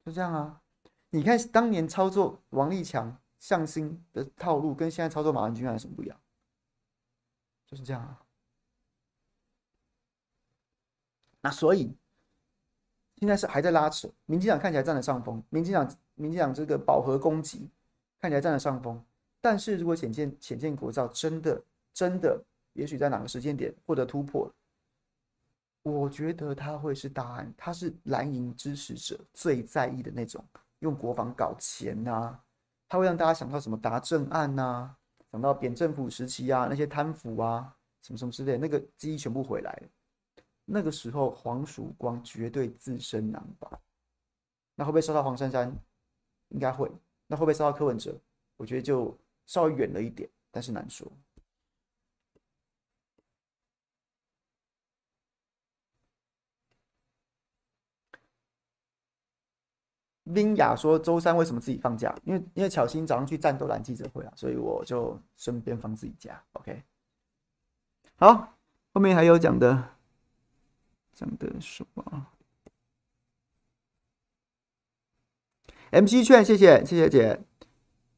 [0.05, 0.59] 就这样啊！
[1.11, 6.17] 你看当年操作王立强、向心的套路，跟现在操作马文君还有什么不一样？
[7.73, 8.21] 就是这样啊，
[11.41, 11.97] 那所以
[13.15, 17.67] 现在是还在拉扯，民进党看起来占了上风，民进党民进党这个饱和攻击
[18.19, 19.03] 看起来占了上风，
[19.41, 21.59] 但是如果潜舰潜舰国造真的
[21.93, 22.39] 真的，
[22.73, 24.53] 也许在哪个时间点获得突破，
[25.81, 30.45] 我觉得他会是大案，他是蓝营支持者最在意的那种，
[30.79, 32.39] 用国防搞钱呐，
[32.87, 34.95] 他会让大家想到什么达政案呐，
[35.33, 39.81] 讲到扁政府时期啊那些贪腐啊什么什么之类，那个记忆全部回来。
[40.63, 43.81] 那个时候黄曙光绝对自身难保，
[44.75, 45.75] 那会不会烧到黄珊珊？
[46.49, 46.89] 应该会。
[47.25, 48.15] 那会不会烧到柯文哲？
[48.57, 49.17] 我觉得就
[49.47, 51.11] 稍微远了一点，但是难说。
[60.33, 62.15] 冰雅说：“周三为什么自己放假？
[62.23, 66.41] 因为因为巧心早上去战斗蓝记者会啊，所以我就顺便放自己假。
[66.53, 66.81] OK，
[68.15, 68.55] 好，
[68.93, 69.83] 后面还有讲的，
[71.13, 72.27] 讲的什么
[75.91, 77.41] ？MC 券，谢谢谢谢姐。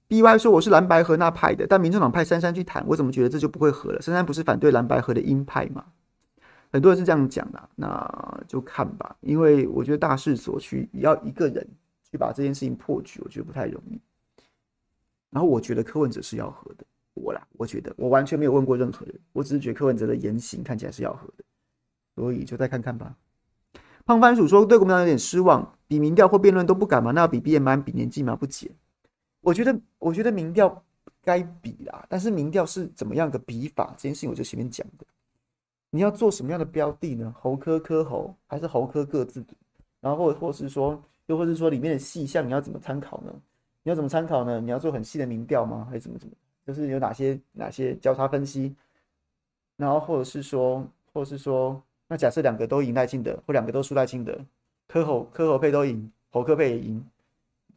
[0.07, 3.99] BY 说我是蓝白河那派的，但民众党派珊珊去谈，我怎么觉得这就不会合了？
[3.99, 5.83] 珊珊不是反对蓝白河的鹰派吗？
[6.71, 9.17] 很多人是这样讲的，那就看吧。
[9.21, 11.67] 因为我觉得大势所趋，要一个人。”
[12.15, 13.99] 去把这件事情破局，我觉得不太容易。
[15.29, 21.43] 然后我觉得柯文哲是要和的，我啦，我觉得我完全没有问过任何人，我只是觉得柯文哲的言行看起来是要和的，
[22.15, 23.13] 所以就再看看吧。
[24.05, 27.11] 胖番薯说对国民党有点失望，比民调或辩论都不敢吗？
[27.11, 28.33] 那要比 BMI 比年纪嘛？
[28.33, 28.71] 不解。
[29.41, 30.81] 我觉得，我觉得民调
[31.21, 33.93] 该比啦，但是民调是怎么样的比法？
[33.97, 35.05] 这件事情我就前面讲的，
[35.89, 37.35] 你要做什么样的标的呢？
[37.37, 39.43] 侯科科侯还是侯科各自？
[39.99, 41.03] 然后或或是说。
[41.27, 43.33] 又或者说里面的细项你要怎么参考呢？
[43.83, 44.59] 你要怎么参考呢？
[44.59, 45.87] 你要做很细的民调吗？
[45.89, 46.33] 还是怎么怎么？
[46.65, 48.75] 就是有哪些哪些交叉分析？
[49.77, 54.39] 然后或者是说，或者是说，那假设两个都赢赖清德，或两个都输赖清德，
[54.87, 57.05] 科侯科侯配都赢，侯科配也赢，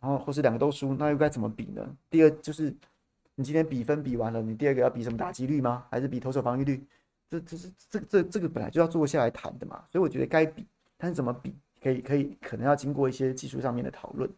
[0.00, 1.96] 然后或是两个都输，那又该怎么比呢？
[2.08, 2.74] 第二就是
[3.34, 5.84] 你今天比分比完了，你第二个要比什么打击率吗？
[5.90, 6.82] 还是比投手防御率？
[7.28, 11.54] 这这是这这这个本来就要坐下来谈的嘛，所以我觉得该比，但是怎么比？
[11.82, 14.28] 可以可以，可能要经过一些技术上面的讨论。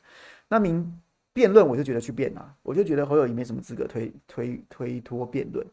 [0.49, 1.01] 那明
[1.32, 5.66] 辩论，我就觉得去辩啊，我就觉得侯友宜没什么资格推推推脱辩论。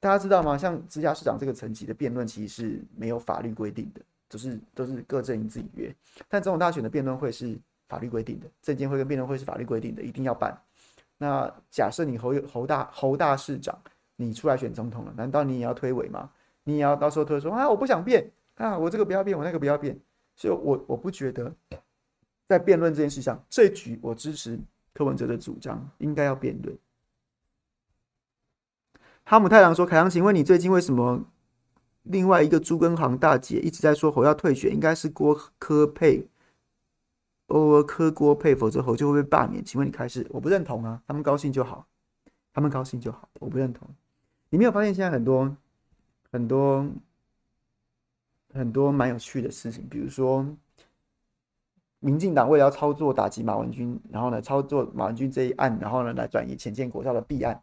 [0.00, 0.58] 大家知道吗？
[0.58, 5.94] 像直辖市长这个层级的辩论，其实是没有法律规定的，就是都是各阵营自己约。
[6.28, 7.56] 但总统大选的辩论会是
[7.86, 10.58] 法律规定的，证监会跟辩论会是法律规定的，一定要办。
[11.18, 13.78] 那假设你侯友侯大侯大市长，
[14.16, 16.28] 你出来选总统了，难道你也要推诿吗？
[16.64, 19.96] 你也要到时候推说啊，我不想辩啊，我这个不要辩，我那个不要辩。
[20.34, 21.54] 所以我，我不觉得
[22.48, 24.58] 在辩论这件事上，这局我支持
[24.92, 26.76] 柯文哲的主张，应该要辩论。
[29.24, 31.24] 哈姆太郎说：“凯阳，请问你最近为什么
[32.02, 34.72] 另外一个猪根行大姐一直在说侯要退选？
[34.72, 36.26] 应该是郭柯配，
[37.46, 39.64] 欧尔柯郭配，否则侯就会被罢免。
[39.64, 40.26] 请问你开始？
[40.30, 41.86] 我不认同啊，他们高兴就好，
[42.52, 43.88] 他们高兴就好，我不认同。
[44.50, 45.56] 你没有发现现在很多
[46.32, 46.84] 很多？”
[48.52, 50.46] 很多蛮有趣的事情，比如说，
[52.00, 57.60] 民进党为了要操作打击马文君，然后呢，操作马文君这一案，然后呢，来转移浅见国造的弊案，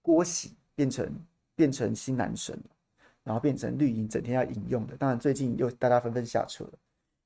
[0.00, 1.06] 郭喜变成
[1.54, 2.58] 变成新男神，
[3.22, 4.96] 然后变成绿营整天要引用的。
[4.96, 6.64] 当然，最近又大家纷纷下车。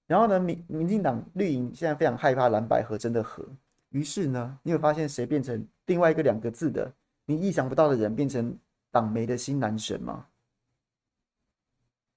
[0.07, 3.45] 然后呢，民民进党绿营现在非常害怕蓝白合真的合，
[3.91, 6.93] 于是呢，你有发现谁变成另外一个两个字的
[7.25, 8.57] 你意想不到的人，变成
[8.91, 10.27] 党媒的新男神吗？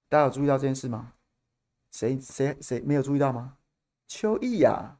[0.09, 1.13] 大家有注意到这件事吗？
[1.91, 3.57] 谁谁谁没有注意到吗？
[4.07, 4.97] 邱毅呀，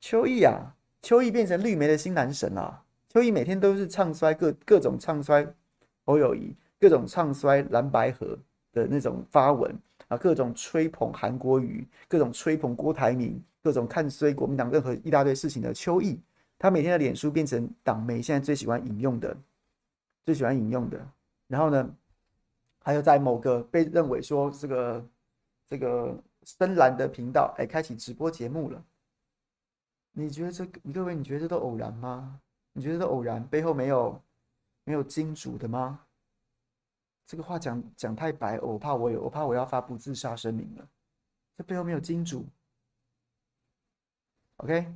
[0.00, 2.84] 邱毅呀，邱毅变成绿媒的新男神了。
[3.08, 5.44] 邱毅每天都是唱衰各各种唱衰
[6.04, 8.38] 侯友宜，各种唱衰蓝白合
[8.72, 9.76] 的那种发文
[10.06, 16.20] 啊，各种吹捧韩国瑜，各种吹捧郭台铭，各种看衰国民党任何一大堆事情的邱毅，
[16.58, 19.36] 他每天的脸书变成党媒现在最喜欢引用的，
[20.24, 21.04] 最喜欢引用的。
[21.48, 21.90] 然后呢？
[22.84, 25.08] 还有在某个被认为说这个
[25.70, 28.84] 这个深蓝的频道，哎，开启直播节目了。
[30.12, 32.38] 你觉得这个，各位，你觉得这都偶然吗？
[32.74, 34.22] 你觉得都偶然，背后没有
[34.84, 36.04] 没有金主的吗？
[37.24, 40.86] 这个话讲讲太白，我怕我有，我怕我要发布自杀声明了。
[41.56, 42.44] 这背后没有金主
[44.58, 44.92] ，OK？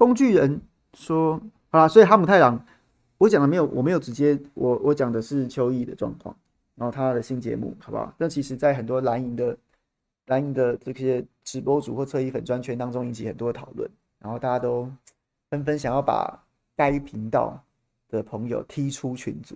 [0.00, 0.58] 工具人
[0.94, 1.38] 说
[1.68, 2.64] 啊，所以哈姆太郎，
[3.18, 6.34] 我讲的没有，我没有直接，我我讲的是邱毅的状况，
[6.74, 8.10] 然后他的新节目，好不好？
[8.16, 9.54] 但其实，在很多蓝营的
[10.28, 13.86] 蓝营的这些直播主或侧翼粉专圈当中，引起很多讨论，
[14.18, 14.90] 然后大家都
[15.50, 16.42] 纷纷想要把
[16.74, 17.62] 该频道
[18.08, 19.54] 的朋友踢出群组，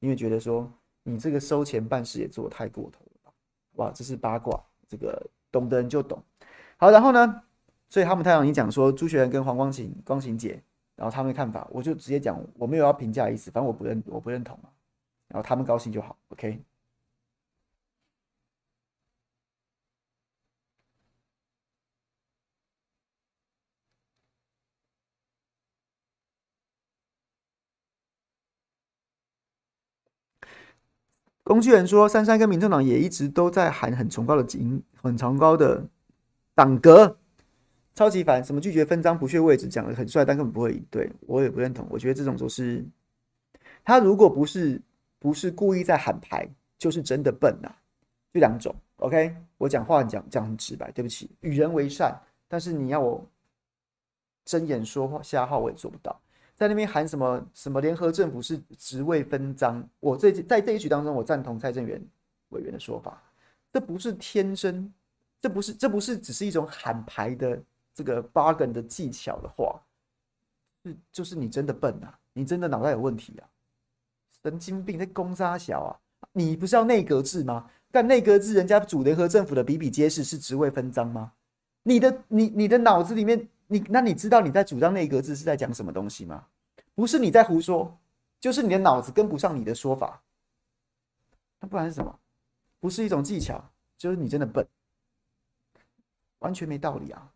[0.00, 0.68] 因为觉得说
[1.04, 3.32] 你这个收钱办事也做得太过头了吧？
[3.74, 6.20] 哇，这是八卦，这个懂的人就懂。
[6.78, 7.40] 好，然后呢，
[7.94, 10.60] 所以他们太阳，你讲说朱学恒跟黄光芹、光芹姐，
[10.96, 14.58] 然后他们的看法，我就直接讲，我没有要评价的意思，反正我不认，我不认同。
[15.28, 16.60] 然后他们高兴就好，OK。
[31.44, 35.86] 工具人说：“珊珊跟民众党也一直都在喊很崇高的景，很崇高的
[36.56, 37.18] 党格，
[37.94, 38.44] 超级烦。
[38.44, 40.86] 什么拒绝分赃、不屑位置，讲的很帅，但根本不会赢。
[40.90, 41.86] 对我也不认同。
[41.90, 42.84] 我觉得这种都是
[43.84, 44.80] 他如果不是
[45.18, 47.76] 不是故意在喊牌，就是真的笨呐、啊。
[48.32, 49.34] 这两种，OK。
[49.58, 53.24] 我讲话讲讲很直白，对不起，与人为善，但是你要我
[54.44, 56.20] 睁眼说话瞎话，我也做不到。”
[56.56, 59.84] 在那边喊什么什么联合政府是职位分赃？
[59.98, 62.00] 我这在这一局当中，我赞同蔡正元
[62.50, 63.20] 委员的说法，
[63.72, 64.92] 这不是天真，
[65.40, 67.60] 这不是这不是只是一种喊牌的
[67.94, 69.80] 这个 bargain 的技巧的话，
[70.84, 73.48] 是就是你真的笨啊，你真的脑袋有问题啊，
[74.42, 75.96] 神经病在攻杀小啊，
[76.32, 77.70] 你不是要内阁制吗？
[77.90, 81.32] 但内阁制人家主联合政府的比比皆是，是职位分赃吗？
[81.84, 83.48] 你的你你的脑子里面。
[83.66, 86.46] 你那你知道你在主张内阁制是在讲什么东西吗？
[86.94, 87.98] 不是你在胡说，
[88.38, 90.22] 就是你的脑子跟不上你的说法。
[91.60, 92.20] 那不然是什么？
[92.78, 93.64] 不是一种技巧，
[93.96, 94.68] 就是你真的笨，
[96.40, 97.32] 完全没道理啊。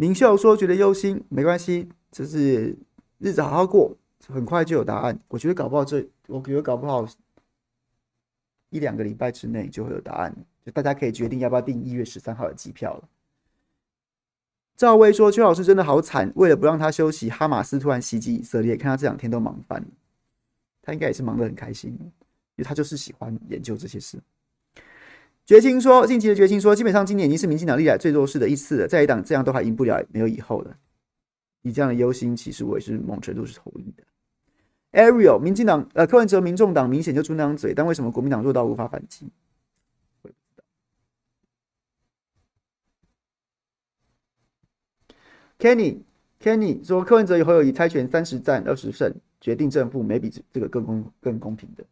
[0.00, 2.78] 明秀说：“觉得忧心没关系，就是
[3.18, 3.96] 日子好好过，
[4.28, 5.18] 很快就有答案。
[5.26, 7.04] 我觉得搞不好这，我觉得搞不好
[8.70, 10.32] 一两个礼拜之内就会有答案，
[10.64, 13.08] 就大家可以决定要不要订一月十三号的机票了。”
[14.78, 19.88] 赵薇说：“邱老师真的好惨，为了不让他休息，哈马斯突然袭击以色列，看他这两天都忙翻了。
[20.80, 24.16] 他应该也是忙得很开心，因为他就是喜欢研究这些事。”
[25.48, 28.86] 绝情说，近期的绝情说，基本上今年已经是民进党历来最弱势的一次了。
[28.86, 30.76] 在野党这样都还赢不了，没有以后了。
[31.62, 34.04] 你这样的忧心，其实我也是某程度是同意的。
[34.92, 39.30] Ariel，民进党呃柯文哲民众党明显就出那张嘴，但为什么国民党弱到无法反击？
[40.20, 40.64] 我也不知道。
[45.58, 51.82] Kenny，Kenny 说柯文哲与侯友宜猜拳三十战二十胜，决定胜负，没比这个更公更公平的。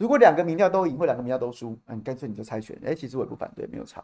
[0.00, 2.74] 如果两个民调都赢，或两个民调都输，嗯，干脆你就猜拳。
[2.82, 4.02] 哎，其实我也不反对，没有差。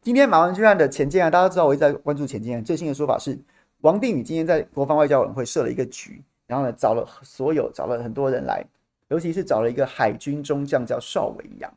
[0.00, 2.64] 今天马文君案的潜舰案，大家知道我一直在关注潜舰案。
[2.64, 3.38] 最新的说法是，
[3.82, 8.64] 王定宇今天在国防外交委员会设了一个局，然后呢，找了所有找了很多人来，
[9.08, 11.70] 尤其是找了一个海军中将叫邵维扬，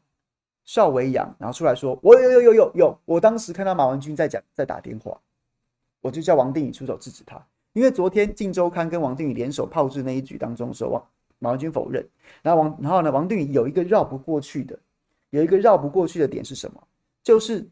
[0.63, 5.19] 邵维扬，然后出来说，我有有有有有，我当时看到马文君在讲，在打电话，
[5.99, 7.45] 我就叫王定宇出手制止他。
[7.73, 11.07] 因为昨天《镜周刊》跟王定宇联手炮制那一局当中的时候，王
[11.39, 12.05] 马文君否认，
[12.41, 14.77] 然后王然后呢，王定宇有一个绕不过去的，
[15.29, 16.87] 有一个绕不过去的点是什么？
[17.23, 17.67] 就是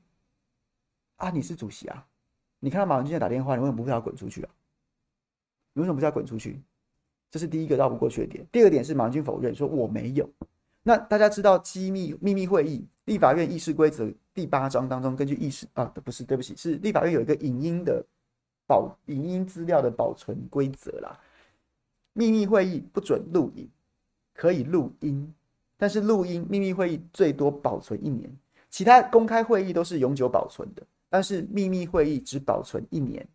[1.17, 2.05] 啊，你是主席啊，
[2.59, 4.49] 你看到马文君在打电话，你为什么不叫他滚出去啊？
[5.73, 6.61] 你为什么不叫他滚出去？
[7.29, 8.47] 这是第一个绕不过去的点。
[8.51, 10.27] 第二个点是马文君否认说我没有。
[10.81, 18.03] 那大家知道机密秘密会议，立法院议事规则第八章当中，根据议事啊，不是，对不起，是立法院有一个影音的。
[18.69, 21.19] 保影音资料的保存规则啦，
[22.13, 23.67] 秘密会议不准录影，
[24.35, 25.33] 可以录音，
[25.75, 28.31] 但是录音秘密会议最多保存一年，
[28.69, 33.27] 其他公开会议都是永久保存的，但是秘密会议只保存一年，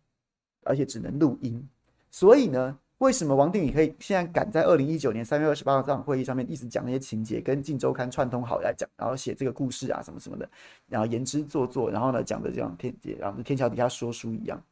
[0.63, 1.61] 而且只能录音。
[2.09, 10.49] 所以呢，为什么王定宇可以现在敢在二零一九年三月二十八号这场会议上面一直讲那些情节，跟《镜周刊》串通好来讲，然后写这个故事啊什么什么的，
[10.87, 14.63] 然后言之凿凿，然后呢讲的这样天，然后天桥底下说书一样。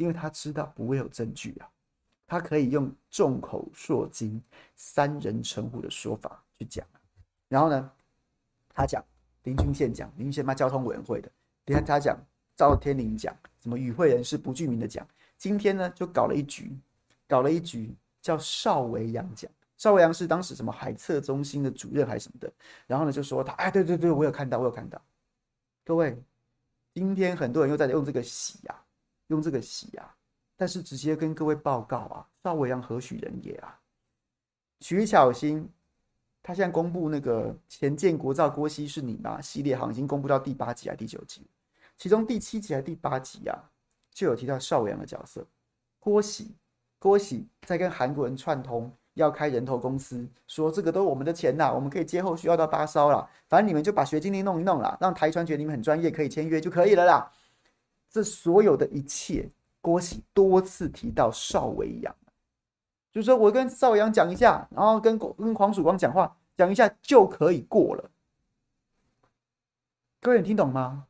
[0.00, 1.68] 因为他知道不会有证据啊，
[2.26, 4.42] 他可以用众口铄金、
[4.74, 6.86] 三人成虎的说法去讲。
[7.48, 7.92] 然后呢，
[8.74, 9.04] 他讲
[9.42, 11.30] 林俊宪讲林俊宪嘛，交通委员会的，
[11.66, 12.18] 你看他讲
[12.56, 15.06] 赵天麟讲什么与会人士不具名的讲。
[15.36, 16.74] 今天呢，就搞了一局，
[17.28, 19.50] 搞了一局叫邵维扬讲。
[19.76, 22.50] 邵维扬是当时什么海测中心的主任还是什么的。
[22.86, 24.98] 然后呢，就说他哎，对对对，我有看到，我有看到。
[25.84, 26.18] 各位，
[26.94, 28.82] 今天很多人又在用这个洗啊。
[29.30, 30.14] 用这个洗啊，
[30.56, 33.78] 但是直接跟各位报告啊，邵伟阳何许人也啊？
[34.80, 35.68] 徐巧芯，
[36.42, 39.40] 他现在公布那个前建国造郭熙是你吗？
[39.40, 41.46] 系列好像已经公布到第八集还第九集？
[41.96, 43.56] 其中第七集还是第八集啊，
[44.12, 45.46] 就有提到邵维扬的角色。
[46.00, 46.56] 郭熙，
[46.98, 57.30] 郭喜在跟韩国人串通，要开人头公司，说这个都是我们的钱呐，我们可以接后续要到八烧了，反正你们就把学经历弄一弄啦，让台船觉得你们很专业，可以签约就可以了啦。
[58.10, 59.48] 这所有的一切，
[59.80, 62.14] 郭喜多次提到邵维扬，
[63.12, 68.10] 就是说我跟邵维扬讲一下，然后跟跟黄曙光讲话讲一下就可以过了。
[70.20, 71.06] 各位你听懂吗？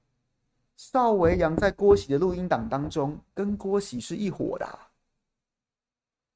[0.77, 4.79] 邵维扬在郭喜的录音档当中，跟郭喜是一伙的。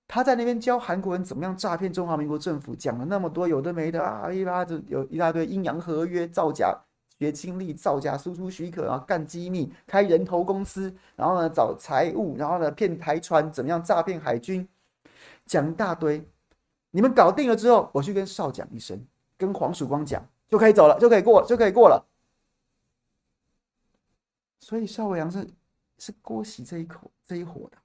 [0.07, 6.79] 他在那边教韩国人怎么样诈骗中华民国政府，讲了那么多有的没的啊，一拉子有一大堆阴阳合约、造假
[7.25, 14.68] 别经历、造假输出许可，然后干机密、开人头公司，然后呢找财务，然后呢骗台船，怎么样诈骗海军，
[15.47, 16.22] 讲一大堆。
[16.91, 19.03] 你们搞定了之后，我去跟少讲一声，
[19.39, 22.07] 跟黄曙光讲，就可以走了，就可以过了，就可以过了。
[24.61, 25.49] 所以邵维扬是
[25.97, 27.79] 是郭喜这一口这一伙的，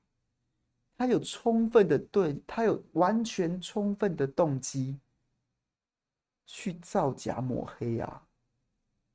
[0.98, 5.00] 他有充分的对，他有完全充分的动机
[6.46, 8.22] 去造假抹黑啊！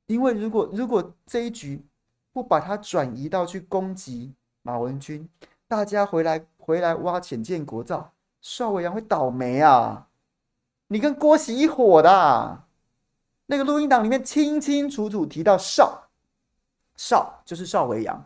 [0.07, 1.83] 因为如果如果这一局
[2.31, 5.27] 不把它转移到去攻击马文君，
[5.67, 10.07] 大家回来回来挖潜舰国造，邵维阳会倒霉啊！
[10.87, 12.63] 你跟郭喜一伙的，
[13.47, 16.03] 那个录音档里面清清楚楚提到邵。
[16.95, 18.25] 邵就是邵维阳，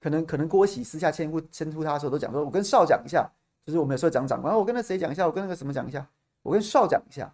[0.00, 3.30] 可能可能郭喜私下迁出迁出他的时候都讲说，我跟邵讲一下，
[3.64, 6.04] 就是我们有时候讲长官，我跟那谁讲一下，我跟那个什么讲一下，
[6.42, 7.32] 我跟邵讲一下，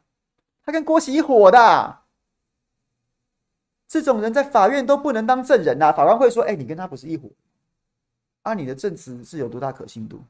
[0.64, 1.98] 他跟郭喜一伙的，
[3.94, 7.28] 这种人在法院都不能当证人呐、法官会说，哎、你跟他不是一伙，
[8.42, 10.20] 啊，你的证词是有多大可信度？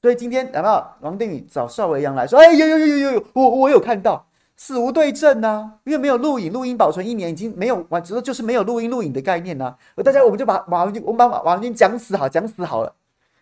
[0.00, 4.24] 所以今天有没有王定宇找邵维阳来说，哎、欸，有有有有有有，我我有看到。
[4.56, 12.94] 死无对证呐、因为没有录影，录音保存一年已经没有完，只是就是没有录音录影的概念呐、大家我们就把马文军，我们把马文军讲死好，讲死好了。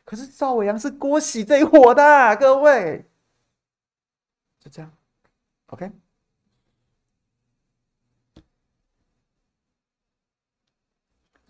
[0.06, 3.04] 可是赵伟阳是郭喜这一伙的、各位，
[4.58, 4.90] 就这样
[5.66, 5.92] ，OK。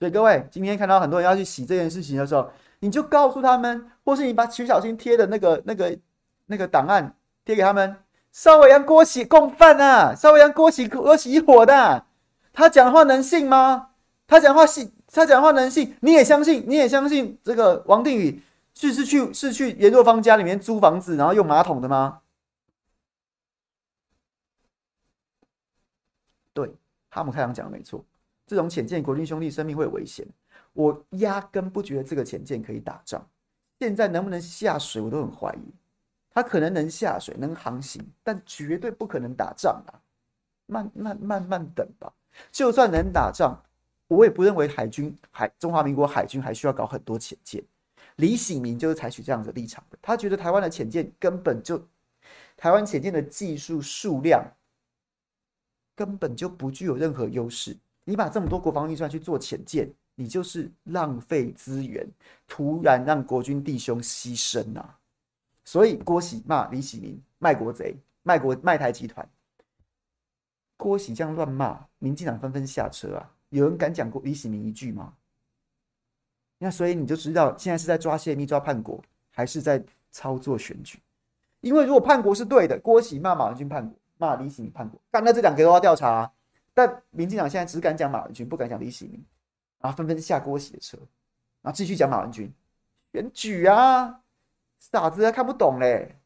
[0.04, 2.50] 所以各位今天看到很多人要去洗这件事情的时候，
[2.80, 5.98] 你就告诉他们，或是你把徐小新贴的那个那个
[6.44, 7.96] 那个档案贴给他们。
[8.30, 10.14] 邵伟阳、郭喜共犯啊！
[10.14, 12.04] 邵伟阳、郭喜、郭喜一伙的、
[12.52, 13.92] 他讲话能信吗？
[14.26, 15.96] 他讲话信，他讲话能信？
[16.00, 16.62] 你也相信？
[16.68, 18.42] 你也相信这个王定宇
[18.74, 22.20] 是是去是去严若芳家里面租房子，然后用马桶的吗？
[26.52, 26.74] 对，
[27.08, 28.04] 哈姆太郎讲的没错，
[28.46, 30.26] 这种浅舰国军兄弟生命会危险，
[30.72, 33.26] 我压根不觉得这个浅舰可以打仗，
[33.78, 35.72] 现在能不能下水，我都很怀疑。
[36.30, 39.94] 他可能能下水，能航行，但绝对不可能打仗啊！
[40.66, 42.12] 慢慢慢慢等吧。
[42.50, 43.56] 就算能打仗，
[44.08, 47.62] 我也不认为海军海中华民国海军还需要搞很多浅舰。
[48.16, 51.80] 李喜明就是采取这样的立场的，他觉得台湾的浅舰根本就
[52.56, 54.44] 台湾浅舰的技术数量
[55.94, 57.76] 根本就不具有任何优势。
[58.04, 62.06] 你把这么多国防预算去做潜舰，你就是浪费资源，
[62.46, 64.98] 突然让国军弟兄牺牲啊！
[65.64, 69.26] 所以郭喜骂李喜明卖国贼、卖国卖台集团。
[70.76, 73.30] 郭喜这样乱骂，民进党纷纷下车啊！
[73.48, 75.14] 有人敢讲过李喜明一句吗？
[76.58, 80.98] 那所以你就知道现在是在抓泄密、抓叛国，还是在操作选举？
[81.60, 86.30] 因为如果叛国是对的，郭喜骂马文君叛国，骂李喜明叛国，干那这两个都要调查。
[86.74, 89.24] 但民进党现在只敢讲马文君，不敢讲李喜明，
[89.78, 90.98] 然后纷纷下锅洗车，
[91.62, 92.52] 然后继续讲马文君
[93.12, 94.20] 选举啊。
[94.80, 96.20] 傻子，看不懂嘞。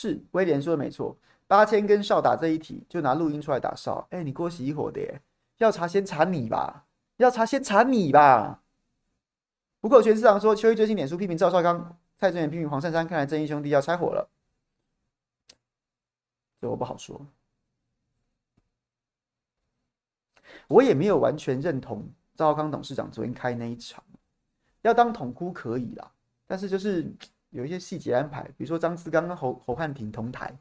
[0.00, 1.16] 是威廉说的没错，
[1.48, 4.06] 八千跟少打这一题，就拿录音出来打少。
[4.10, 5.20] 哎，你郭喜一伙的耶，
[5.56, 6.86] 要查先查你吧。
[7.16, 8.62] 要查先查你吧。
[9.80, 14.30] 不过，全市长说邱毅最近脸书批评赵少康，蔡正元批评黄珊珊，看来正义兄弟要拆伙了。
[16.60, 17.26] 这我不好说。
[20.68, 24.04] 我也没有完全认同赵少康董事长昨天开那一场，
[24.82, 26.12] 要当统哭可以啦，
[26.46, 27.12] 但是就是
[27.50, 30.56] 有一些细节安排，比如说张志刚跟侯侯汉廷同台，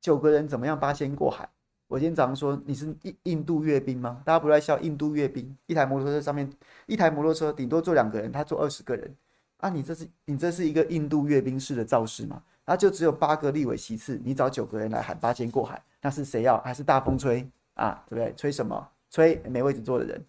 [0.00, 1.48] 九个人怎么样八仙过海。
[1.86, 4.22] 我今天早上说你是印印度阅兵吗？
[4.24, 6.48] 大家不在笑印度阅兵，一台摩托车上面
[6.86, 9.12] 一台摩托车顶多坐两个人，他坐二十个人
[9.56, 9.68] 啊！
[9.68, 12.42] 你这是你这是一个印度阅兵式的造势吗？
[12.64, 16.60] 那就只有八个立委席次，你找九个人来喊八仙过海，那是谁要？
[16.60, 18.04] 还是大风吹啊？
[18.08, 18.32] 对不对？
[18.36, 18.88] 吹什么？
[19.10, 20.24] 吹没位置坐的人？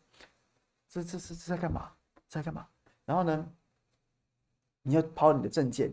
[0.90, 1.92] 这这是这在干嘛？
[2.28, 2.66] 在干嘛？
[3.06, 3.48] 然后呢，
[4.84, 5.92] 你要抛你的政见，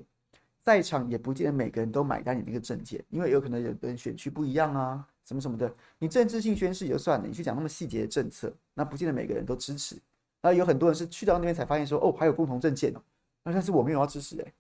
[0.65, 5.75] 在场也不见得每个人都买单你那个政见，因为有可能有的人选区不一样啊，什么什么的。
[5.99, 9.97] 你政治性宣誓也就算了，你去讲那么细节的政策，那不见得每个人都支持。
[10.41, 13.03] 然后有很多人是去到那边才发现说，哦，还有共同政见哦，
[13.43, 14.55] 那但是我没有要支持诶。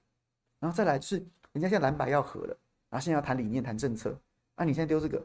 [0.58, 1.16] 然后再来是，
[1.52, 2.56] 人家现在蓝白要合了，
[2.90, 4.18] 然后现在要谈理念、谈政策，
[4.56, 5.24] 那、你现在丢这个，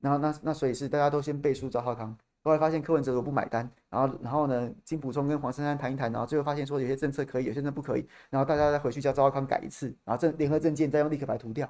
[0.00, 2.16] 然后那那所以是大家都先背书赵浩康。
[2.46, 11.68] 后来发现柯文哲如果不买单，然后然后呢，金普聪跟黄珊珊谈一谈，然后最后发现说有些政策可以，有些政策不可以，然后大家再回去叫赵少康改一次，然后政联合政见再用立可白涂掉，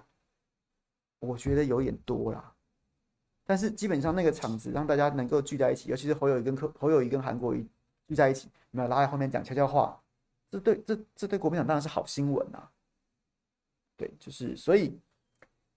[1.20, 2.52] 我觉得有点多啦。
[3.46, 7.66] 但是基本上那个场子让大家能够聚在一起，尤其是侯友谊跟柯侯友谊跟韩国瑜
[8.06, 9.98] 聚在一起，没有拉在后面讲悄悄话，
[10.50, 12.70] 这对这这对国民党当然是好新闻啊。
[13.96, 15.00] 对，就是所以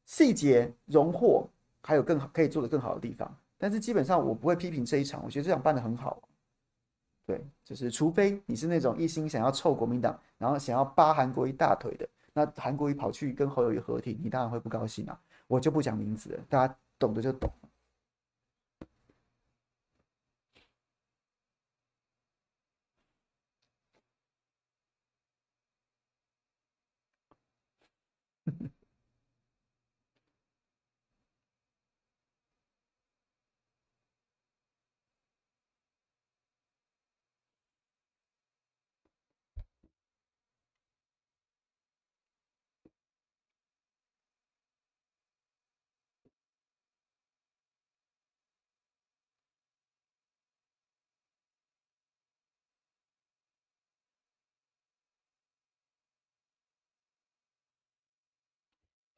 [0.03, 1.47] 细节荣获
[1.83, 3.33] 还有更好可以做的更好的地方。
[3.59, 6.19] 但是基本上我不会批评这一场，我觉得这场办的很好。
[7.27, 15.19] 对，就是除非你是那种一心想要臭国民党，然后想要扒韩国瑜大腿的，那韩国瑜跑去跟侯友宜合体，你当然会不高兴啊。
[15.45, 17.51] 我就不讲名字了，大家懂的就懂。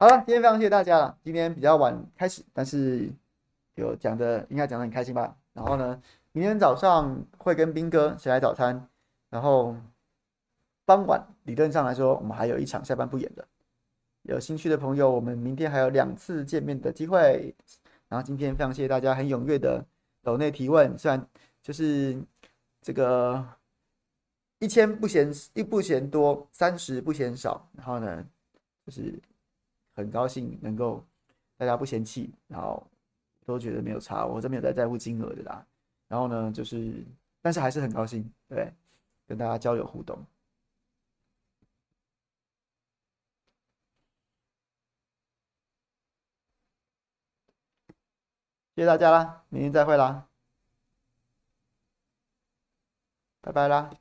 [0.02, 1.16] 好了，今天非常谢谢大家了。
[1.24, 3.08] 今天比较晚开始，但是
[3.76, 5.38] 有讲的应该讲的很开心吧。
[5.54, 6.02] 然后呢，
[6.32, 8.90] 明天早上会跟斌哥一起来早餐。
[9.30, 9.76] 然后
[10.86, 13.48] 傍晚理论上来说，我们还有一场下班不演的。
[14.24, 17.54] 有兴趣的朋友，我们明天还有两次见面的机会。
[18.10, 19.86] 然后今天非常谢谢大家很踊跃的
[20.24, 21.28] 抖内提问，虽然
[21.62, 22.20] 就是
[22.82, 23.46] 这个
[24.58, 27.70] 一千不嫌一不嫌多，三十不嫌少。
[27.78, 28.26] 然后呢，
[28.84, 29.14] 就是。
[29.94, 31.06] 很高兴能够
[31.58, 32.86] 大家不嫌弃，然后
[33.46, 35.66] 都觉得没有差，我这边有在在乎金额的啦。
[36.08, 37.06] 然后呢，就是
[37.42, 38.74] 但是还是很高兴，对，
[39.28, 40.26] 跟大家交流互动。
[48.76, 50.28] 谢谢大家啦，明天再会啦，
[53.42, 54.01] 拜拜啦。